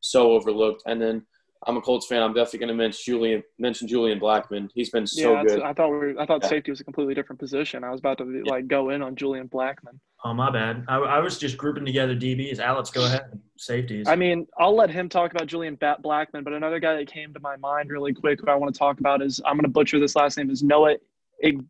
so 0.00 0.30
overlooked. 0.32 0.84
And 0.86 1.02
then 1.02 1.26
I'm 1.66 1.76
a 1.76 1.80
Colts 1.80 2.06
fan. 2.06 2.22
I'm 2.22 2.32
definitely 2.32 2.60
going 2.60 2.68
to 2.68 2.74
mention 2.74 3.02
Julian 3.04 3.42
mention 3.58 3.88
Julian 3.88 4.20
Blackmon. 4.20 4.70
He's 4.74 4.90
been 4.90 5.06
so 5.06 5.32
yeah, 5.32 5.44
good. 5.44 5.60
I 5.60 5.72
thought 5.72 5.90
we 5.90 5.96
were, 5.96 6.14
I 6.20 6.24
thought 6.24 6.42
yeah. 6.44 6.48
safety 6.48 6.70
was 6.70 6.80
a 6.80 6.84
completely 6.84 7.14
different 7.14 7.40
position. 7.40 7.82
I 7.82 7.90
was 7.90 7.98
about 7.98 8.18
to 8.18 8.42
like 8.46 8.68
go 8.68 8.90
in 8.90 9.02
on 9.02 9.16
Julian 9.16 9.48
Blackmon. 9.48 9.98
Oh, 10.24 10.34
my 10.34 10.50
bad. 10.50 10.84
I, 10.88 10.96
I 10.96 11.18
was 11.20 11.38
just 11.38 11.56
grouping 11.56 11.84
together 11.84 12.14
DBs. 12.14 12.58
Alex, 12.58 12.90
go 12.90 13.04
ahead. 13.04 13.40
Safeties. 13.56 14.08
I 14.08 14.16
mean, 14.16 14.46
I'll 14.58 14.74
let 14.74 14.90
him 14.90 15.08
talk 15.08 15.30
about 15.30 15.46
Julian 15.46 15.76
Blackmon, 15.76 16.42
but 16.42 16.52
another 16.52 16.80
guy 16.80 16.96
that 16.96 17.10
came 17.10 17.32
to 17.34 17.40
my 17.40 17.56
mind 17.56 17.90
really 17.90 18.12
quick 18.12 18.40
who 18.40 18.48
I 18.48 18.54
want 18.56 18.74
to 18.74 18.78
talk 18.78 18.98
about 18.98 19.22
is 19.22 19.40
I'm 19.46 19.54
going 19.54 19.62
to 19.62 19.68
butcher 19.68 20.00
this 20.00 20.16
last 20.16 20.36
name 20.36 20.50
is 20.50 20.62
Noah 20.62 20.96
Ig- 21.40 21.64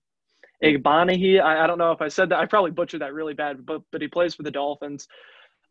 Igbinoghene. 0.63 1.43
I, 1.43 1.65
I 1.65 1.67
don't 1.67 1.79
know 1.79 1.93
if 1.93 2.01
I 2.01 2.09
said 2.09 2.31
that. 2.31 2.39
I 2.39 2.47
probably 2.47 2.71
butchered 2.71 3.03
that 3.03 3.13
really 3.13 3.35
bad, 3.35 3.65
but 3.65 3.83
but 3.93 4.01
he 4.01 4.09
plays 4.09 4.35
for 4.35 4.43
the 4.43 4.51
Dolphins. 4.51 5.09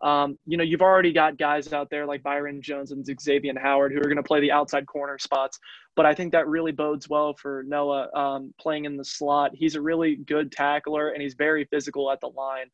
Um, 0.01 0.37
you 0.45 0.57
know, 0.57 0.63
you've 0.63 0.81
already 0.81 1.11
got 1.11 1.37
guys 1.37 1.73
out 1.73 1.89
there 1.89 2.05
like 2.05 2.21
Byron 2.21 2.61
Jones 2.61 2.91
and 2.91 3.05
Xavier 3.05 3.53
Howard 3.59 3.91
who 3.91 3.99
are 3.99 4.03
going 4.03 4.17
to 4.17 4.23
play 4.23 4.39
the 4.39 4.51
outside 4.51 4.85
corner 4.85 5.17
spots. 5.17 5.59
But 5.95 6.05
I 6.05 6.13
think 6.13 6.31
that 6.33 6.47
really 6.47 6.71
bodes 6.71 7.09
well 7.09 7.33
for 7.33 7.63
Noah 7.67 8.09
um, 8.13 8.53
playing 8.59 8.85
in 8.85 8.97
the 8.97 9.03
slot. 9.03 9.51
He's 9.55 9.75
a 9.75 9.81
really 9.81 10.17
good 10.17 10.51
tackler 10.51 11.09
and 11.09 11.21
he's 11.21 11.33
very 11.33 11.65
physical 11.65 12.11
at 12.11 12.21
the 12.21 12.27
line, 12.27 12.67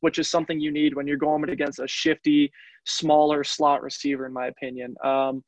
which 0.00 0.18
is 0.18 0.30
something 0.30 0.58
you 0.58 0.72
need 0.72 0.94
when 0.94 1.06
you're 1.06 1.18
going 1.18 1.50
against 1.50 1.78
a 1.78 1.86
shifty, 1.86 2.50
smaller 2.84 3.44
slot 3.44 3.82
receiver, 3.82 4.24
in 4.24 4.32
my 4.32 4.46
opinion. 4.46 4.96
Um, 5.04 5.44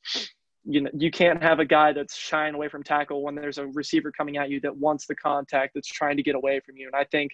you 0.64 0.82
know, 0.82 0.90
you 0.92 1.10
can't 1.10 1.42
have 1.42 1.58
a 1.58 1.64
guy 1.64 1.92
that's 1.92 2.16
shying 2.16 2.54
away 2.54 2.68
from 2.68 2.82
tackle 2.82 3.22
when 3.22 3.34
there's 3.34 3.58
a 3.58 3.66
receiver 3.66 4.12
coming 4.12 4.36
at 4.36 4.50
you 4.50 4.60
that 4.60 4.76
wants 4.76 5.06
the 5.06 5.14
contact, 5.14 5.72
that's 5.74 5.88
trying 5.88 6.18
to 6.18 6.22
get 6.22 6.34
away 6.34 6.60
from 6.60 6.76
you. 6.76 6.86
And 6.86 6.94
I 6.94 7.04
think 7.04 7.32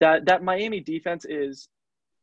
that 0.00 0.24
that 0.26 0.42
Miami 0.42 0.80
defense 0.80 1.24
is 1.28 1.68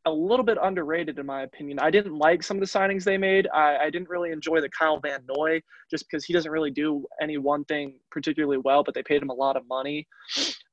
a 0.06 0.10
little 0.10 0.44
bit 0.44 0.58
underrated 0.60 1.18
in 1.18 1.26
my 1.26 1.42
opinion. 1.42 1.78
I 1.78 1.90
didn't 1.90 2.16
like 2.16 2.42
some 2.42 2.58
of 2.58 2.60
the 2.60 2.66
signings 2.66 3.04
they 3.04 3.16
made. 3.16 3.48
I, 3.54 3.76
I, 3.78 3.90
didn't 3.90 4.10
really 4.10 4.32
enjoy 4.32 4.60
the 4.60 4.68
Kyle 4.68 5.00
Van 5.00 5.24
Noy 5.26 5.62
just 5.90 6.04
because 6.06 6.24
he 6.24 6.32
doesn't 6.32 6.50
really 6.50 6.70
do 6.70 7.06
any 7.22 7.38
one 7.38 7.64
thing 7.64 7.94
particularly 8.10 8.58
well, 8.58 8.84
but 8.84 8.94
they 8.94 9.02
paid 9.02 9.22
him 9.22 9.30
a 9.30 9.34
lot 9.34 9.56
of 9.56 9.66
money. 9.66 10.06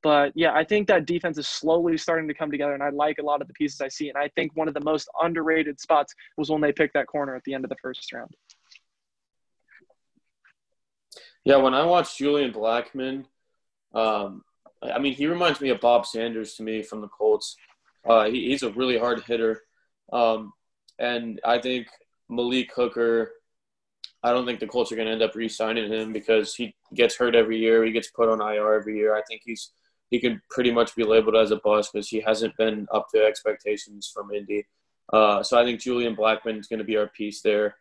But 0.04 0.34
yeah, 0.36 0.54
I 0.54 0.66
think 0.66 0.88
that 0.88 1.06
defense 1.06 1.38
is 1.38 1.48
slowly 1.48 1.98
starting 1.98 2.28
to 2.28 2.34
come 2.34 2.52
together, 2.52 2.74
and 2.74 2.84
I 2.84 2.90
like 2.90 3.20
a 3.20 3.26
lot 3.26 3.42
of 3.42 3.48
the 3.48 3.54
pieces 3.54 3.80
I 3.80 3.88
see. 3.88 4.10
And 4.10 4.18
I 4.18 4.30
think 4.36 4.56
one 4.56 4.68
of 4.68 4.74
the 4.74 4.82
most 4.82 5.08
underrated 5.22 5.80
spots 5.80 6.14
was 6.38 6.50
when 6.50 6.62
they 6.62 6.74
picked 6.74 6.94
that 6.96 7.08
corner 7.08 7.36
at 7.36 7.44
the 7.46 7.54
end 7.54 7.64
of 7.64 7.70
the 7.70 7.78
first 7.82 8.12
round. 8.12 8.32
Yeah, 11.46 11.58
when 11.58 11.74
I 11.74 11.86
watched 11.86 12.18
Julian 12.18 12.52
Blackmon, 12.52 13.26
um, 13.94 14.44
I 14.84 15.00
mean, 15.00 15.14
he 15.14 15.28
reminds 15.28 15.62
me 15.62 15.70
of 15.70 15.80
Bob 15.80 16.06
Sanders 16.06 16.56
to 16.56 16.64
me 16.64 16.84
from 16.84 17.02
the 17.02 17.08
Colts. 17.08 17.56
Uh, 18.08 18.26
he, 18.26 18.50
he's 18.50 18.64
a 18.64 18.72
really 18.72 18.98
hard 18.98 19.24
hitter. 19.24 19.62
Um, 20.12 20.54
and 21.00 21.40
I 21.46 21.60
think 21.60 21.88
Malik 22.30 22.72
Hooker, 22.76 23.32
I 24.24 24.32
don't 24.32 24.46
think 24.46 24.60
the 24.60 24.68
Colts 24.68 24.92
are 24.92 24.96
going 24.96 25.08
to 25.08 25.14
end 25.14 25.22
up 25.22 25.36
re-signing 25.36 25.92
him 25.92 26.14
because 26.14 26.56
he 26.56 26.76
gets 26.94 27.16
hurt 27.16 27.36
every 27.36 27.58
year. 27.58 27.84
He 27.84 27.92
gets 27.92 28.12
put 28.12 28.30
on 28.30 28.42
IR 28.42 28.74
every 28.74 28.98
year. 28.98 29.16
I 29.16 29.22
think 29.28 29.42
he's 29.46 29.72
he 30.12 30.20
could 30.20 30.42
pretty 30.50 30.72
much 30.72 30.94
be 30.94 31.06
labeled 31.06 31.38
as 31.38 31.52
a 31.52 31.56
bust 31.56 31.94
because 31.94 32.10
he 32.10 32.20
hasn't 32.20 32.56
been 32.58 32.86
up 32.94 33.08
to 33.16 33.24
expectations 33.24 34.12
from 34.14 34.30
Indy. 34.32 34.68
Uh, 35.12 35.42
so 35.42 35.58
I 35.58 35.64
think 35.64 35.80
Julian 35.80 36.18
Blackmon 36.18 36.60
is 36.60 36.68
going 36.68 36.80
to 36.80 36.86
be 36.86 36.98
our 36.98 37.08
piece 37.08 37.42
there. 37.42 37.78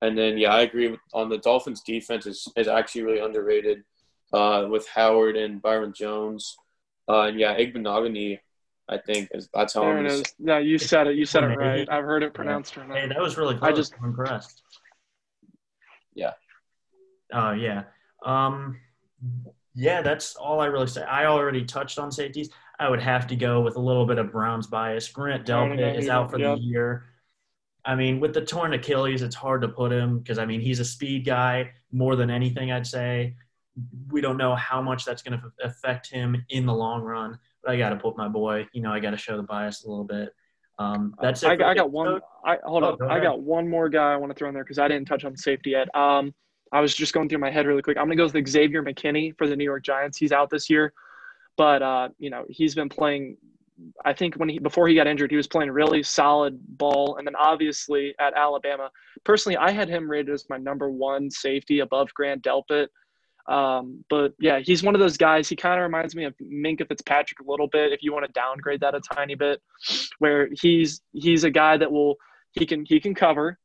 And 0.00 0.16
then 0.16 0.38
yeah, 0.38 0.54
I 0.54 0.62
agree 0.62 0.88
with, 0.88 1.00
on 1.12 1.28
the 1.28 1.38
Dolphins' 1.38 1.82
defense 1.82 2.26
is 2.26 2.48
is 2.56 2.68
actually 2.68 3.02
really 3.02 3.20
underrated 3.20 3.84
uh, 4.32 4.66
with 4.68 4.88
Howard 4.88 5.36
and 5.36 5.62
Byron 5.62 5.92
Jones. 5.94 6.56
Uh, 7.08 7.22
and 7.22 7.38
yeah, 7.38 7.56
Igbinoghene 7.56 8.38
I 8.88 8.98
think 8.98 9.30
is 9.32 9.48
that's 9.54 9.74
how 9.74 9.82
there 9.82 9.98
I'm 9.98 10.06
it 10.06 10.12
is. 10.12 10.22
Yeah, 10.38 10.58
you 10.58 10.78
said 10.78 11.06
it. 11.06 11.16
You 11.16 11.24
said 11.24 11.44
it 11.44 11.56
right. 11.56 11.88
I've 11.90 12.04
heard 12.04 12.22
it 12.22 12.34
pronounced 12.34 12.76
right. 12.76 12.90
Hey, 12.90 13.08
that 13.08 13.20
was 13.20 13.36
really 13.36 13.56
close. 13.56 13.70
I 13.70 13.72
just 13.72 13.94
I'm 13.98 14.10
impressed. 14.10 14.62
Yeah. 16.14 16.32
Oh 17.32 17.38
uh, 17.38 17.52
yeah. 17.52 17.84
Um 18.24 18.78
yeah, 19.74 20.02
that's 20.02 20.36
all 20.36 20.60
I 20.60 20.66
really 20.66 20.86
say. 20.86 21.02
I 21.02 21.26
already 21.26 21.64
touched 21.64 21.98
on 21.98 22.12
safeties. 22.12 22.50
I 22.78 22.88
would 22.88 23.00
have 23.00 23.26
to 23.28 23.36
go 23.36 23.60
with 23.60 23.76
a 23.76 23.80
little 23.80 24.06
bit 24.06 24.18
of 24.18 24.30
Browns 24.32 24.66
bias. 24.66 25.08
Grant 25.08 25.46
Delpit 25.46 25.98
is 25.98 26.08
out 26.08 26.30
for 26.30 26.38
yep. 26.38 26.58
the 26.58 26.62
year. 26.62 27.06
I 27.84 27.94
mean, 27.94 28.18
with 28.20 28.32
the 28.34 28.40
torn 28.40 28.72
Achilles, 28.72 29.22
it's 29.22 29.34
hard 29.34 29.62
to 29.62 29.68
put 29.68 29.92
him 29.92 30.18
because 30.18 30.38
I 30.38 30.46
mean 30.46 30.60
he's 30.60 30.80
a 30.80 30.84
speed 30.84 31.24
guy 31.24 31.72
more 31.90 32.16
than 32.16 32.30
anything. 32.30 32.70
I'd 32.70 32.86
say 32.86 33.36
we 34.08 34.20
don't 34.20 34.36
know 34.36 34.54
how 34.54 34.80
much 34.80 35.04
that's 35.04 35.22
going 35.22 35.40
to 35.40 35.52
affect 35.62 36.10
him 36.10 36.44
in 36.50 36.66
the 36.66 36.74
long 36.74 37.02
run. 37.02 37.38
I 37.66 37.76
got 37.76 37.90
to 37.90 37.96
put 37.96 38.16
my 38.16 38.28
boy. 38.28 38.66
You 38.72 38.82
know, 38.82 38.92
I 38.92 39.00
got 39.00 39.10
to 39.10 39.16
show 39.16 39.36
the 39.36 39.42
bias 39.42 39.84
a 39.84 39.88
little 39.88 40.04
bit. 40.04 40.30
Um, 40.78 41.14
that's 41.20 41.42
it. 41.42 41.60
I, 41.60 41.70
I 41.70 41.74
got 41.74 41.90
one. 41.90 42.20
I 42.44 42.58
hold 42.64 42.82
oh, 42.82 42.96
on. 43.00 43.10
I 43.10 43.20
got 43.20 43.40
one 43.40 43.68
more 43.68 43.88
guy 43.88 44.12
I 44.12 44.16
want 44.16 44.30
to 44.30 44.34
throw 44.38 44.48
in 44.48 44.54
there 44.54 44.64
because 44.64 44.78
I 44.78 44.88
didn't 44.88 45.06
touch 45.06 45.24
on 45.24 45.36
safety 45.36 45.70
yet. 45.70 45.94
Um, 45.94 46.34
I 46.72 46.80
was 46.80 46.94
just 46.94 47.12
going 47.12 47.28
through 47.28 47.38
my 47.38 47.50
head 47.50 47.66
really 47.66 47.82
quick. 47.82 47.96
I'm 47.96 48.06
gonna 48.06 48.16
go 48.16 48.26
with 48.26 48.48
Xavier 48.48 48.82
McKinney 48.82 49.36
for 49.38 49.46
the 49.46 49.54
New 49.54 49.64
York 49.64 49.84
Giants. 49.84 50.18
He's 50.18 50.32
out 50.32 50.50
this 50.50 50.68
year, 50.68 50.92
but 51.56 51.82
uh, 51.82 52.08
you 52.18 52.30
know 52.30 52.44
he's 52.48 52.74
been 52.74 52.88
playing. 52.88 53.36
I 54.04 54.12
think 54.12 54.34
when 54.34 54.48
he 54.48 54.58
before 54.58 54.88
he 54.88 54.96
got 54.96 55.06
injured, 55.06 55.30
he 55.30 55.36
was 55.36 55.46
playing 55.46 55.70
really 55.70 56.02
solid 56.02 56.58
ball, 56.76 57.16
and 57.16 57.26
then 57.26 57.36
obviously 57.36 58.14
at 58.18 58.34
Alabama. 58.34 58.90
Personally, 59.22 59.56
I 59.56 59.70
had 59.70 59.88
him 59.88 60.10
rated 60.10 60.34
as 60.34 60.46
my 60.50 60.58
number 60.58 60.90
one 60.90 61.30
safety 61.30 61.80
above 61.80 62.12
Grant 62.14 62.42
Delpit. 62.42 62.88
Um, 63.46 64.04
but 64.08 64.32
yeah, 64.38 64.60
he's 64.60 64.82
one 64.82 64.94
of 64.94 65.00
those 65.00 65.16
guys. 65.16 65.48
He 65.48 65.56
kind 65.56 65.78
of 65.78 65.84
reminds 65.84 66.16
me 66.16 66.24
of 66.24 66.34
Minkah 66.38 66.88
Fitzpatrick 66.88 67.40
a 67.40 67.50
little 67.50 67.66
bit. 67.66 67.92
If 67.92 68.02
you 68.02 68.12
want 68.12 68.24
to 68.24 68.32
downgrade 68.32 68.80
that 68.80 68.94
a 68.94 69.00
tiny 69.00 69.34
bit, 69.34 69.60
where 70.18 70.48
he's 70.52 71.02
he's 71.12 71.44
a 71.44 71.50
guy 71.50 71.76
that 71.76 71.90
will 71.90 72.16
he 72.52 72.64
can 72.64 72.84
he 72.86 73.00
can 73.00 73.14
cover, 73.14 73.58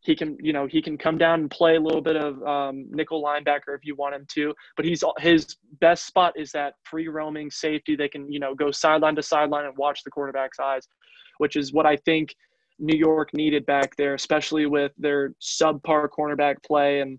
he 0.00 0.16
can 0.16 0.38
you 0.40 0.52
know 0.52 0.66
he 0.66 0.80
can 0.80 0.96
come 0.96 1.18
down 1.18 1.40
and 1.40 1.50
play 1.50 1.76
a 1.76 1.80
little 1.80 2.00
bit 2.00 2.16
of 2.16 2.42
um, 2.42 2.86
nickel 2.90 3.22
linebacker 3.22 3.74
if 3.74 3.84
you 3.84 3.94
want 3.94 4.14
him 4.14 4.26
to. 4.34 4.54
But 4.76 4.86
he's 4.86 5.04
his 5.18 5.56
best 5.80 6.06
spot 6.06 6.32
is 6.36 6.50
that 6.52 6.74
free 6.84 7.08
roaming 7.08 7.50
safety. 7.50 7.96
They 7.96 8.08
can 8.08 8.30
you 8.32 8.40
know 8.40 8.54
go 8.54 8.70
sideline 8.70 9.16
to 9.16 9.22
sideline 9.22 9.66
and 9.66 9.76
watch 9.76 10.04
the 10.04 10.10
quarterback's 10.10 10.58
eyes, 10.58 10.88
which 11.36 11.56
is 11.56 11.72
what 11.72 11.84
I 11.84 11.96
think 11.96 12.34
New 12.78 12.96
York 12.96 13.34
needed 13.34 13.66
back 13.66 13.94
there, 13.96 14.14
especially 14.14 14.64
with 14.64 14.92
their 14.96 15.34
subpar 15.42 16.08
cornerback 16.08 16.62
play 16.64 17.00
and 17.00 17.18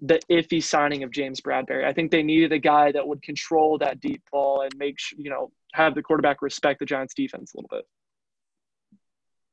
the 0.00 0.20
iffy 0.30 0.62
signing 0.62 1.02
of 1.02 1.10
James 1.10 1.40
Bradberry. 1.40 1.84
I 1.84 1.92
think 1.92 2.10
they 2.10 2.22
needed 2.22 2.52
a 2.52 2.58
guy 2.58 2.92
that 2.92 3.06
would 3.06 3.22
control 3.22 3.78
that 3.78 4.00
deep 4.00 4.22
ball 4.30 4.62
and 4.62 4.72
make 4.76 4.98
sure, 4.98 5.18
you 5.20 5.30
know, 5.30 5.50
have 5.72 5.94
the 5.94 6.02
quarterback 6.02 6.42
respect 6.42 6.78
the 6.80 6.86
Giants 6.86 7.14
defense 7.14 7.52
a 7.54 7.58
little 7.58 7.68
bit. 7.68 7.84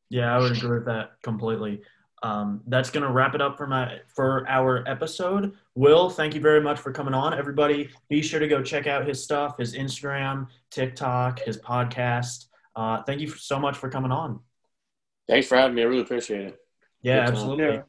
Yeah, 0.09 0.35
I 0.35 0.39
would 0.39 0.57
agree 0.57 0.77
with 0.77 0.85
that 0.85 1.11
completely. 1.23 1.81
Um, 2.21 2.61
that's 2.67 2.89
going 2.89 3.05
to 3.05 3.11
wrap 3.11 3.33
it 3.33 3.41
up 3.41 3.57
for 3.57 3.65
my 3.65 3.99
for 4.13 4.45
our 4.49 4.87
episode. 4.87 5.53
Will, 5.75 6.09
thank 6.09 6.35
you 6.35 6.41
very 6.41 6.61
much 6.61 6.79
for 6.79 6.91
coming 6.91 7.13
on. 7.13 7.33
Everybody, 7.33 7.89
be 8.09 8.21
sure 8.21 8.39
to 8.39 8.47
go 8.47 8.61
check 8.61 8.87
out 8.87 9.07
his 9.07 9.23
stuff, 9.23 9.57
his 9.57 9.75
Instagram, 9.75 10.47
TikTok, 10.69 11.39
his 11.39 11.57
podcast. 11.57 12.47
Uh, 12.75 13.03
thank 13.03 13.21
you 13.21 13.29
so 13.29 13.59
much 13.59 13.77
for 13.77 13.89
coming 13.89 14.11
on. 14.11 14.41
Thanks 15.27 15.47
for 15.47 15.57
having 15.57 15.75
me. 15.75 15.83
I 15.83 15.85
really 15.85 16.01
appreciate 16.01 16.47
it. 16.47 16.59
Yeah, 17.01 17.19
absolutely. 17.19 17.81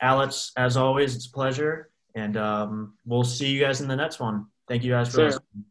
Alex, 0.00 0.52
as 0.56 0.76
always, 0.76 1.14
it's 1.14 1.26
a 1.26 1.30
pleasure. 1.30 1.90
And 2.14 2.36
um, 2.36 2.94
we'll 3.04 3.24
see 3.24 3.48
you 3.48 3.60
guys 3.60 3.80
in 3.80 3.88
the 3.88 3.96
next 3.96 4.20
one. 4.20 4.46
Thank 4.68 4.84
you 4.84 4.92
guys 4.92 5.14
for 5.14 5.18
listening. 5.26 5.64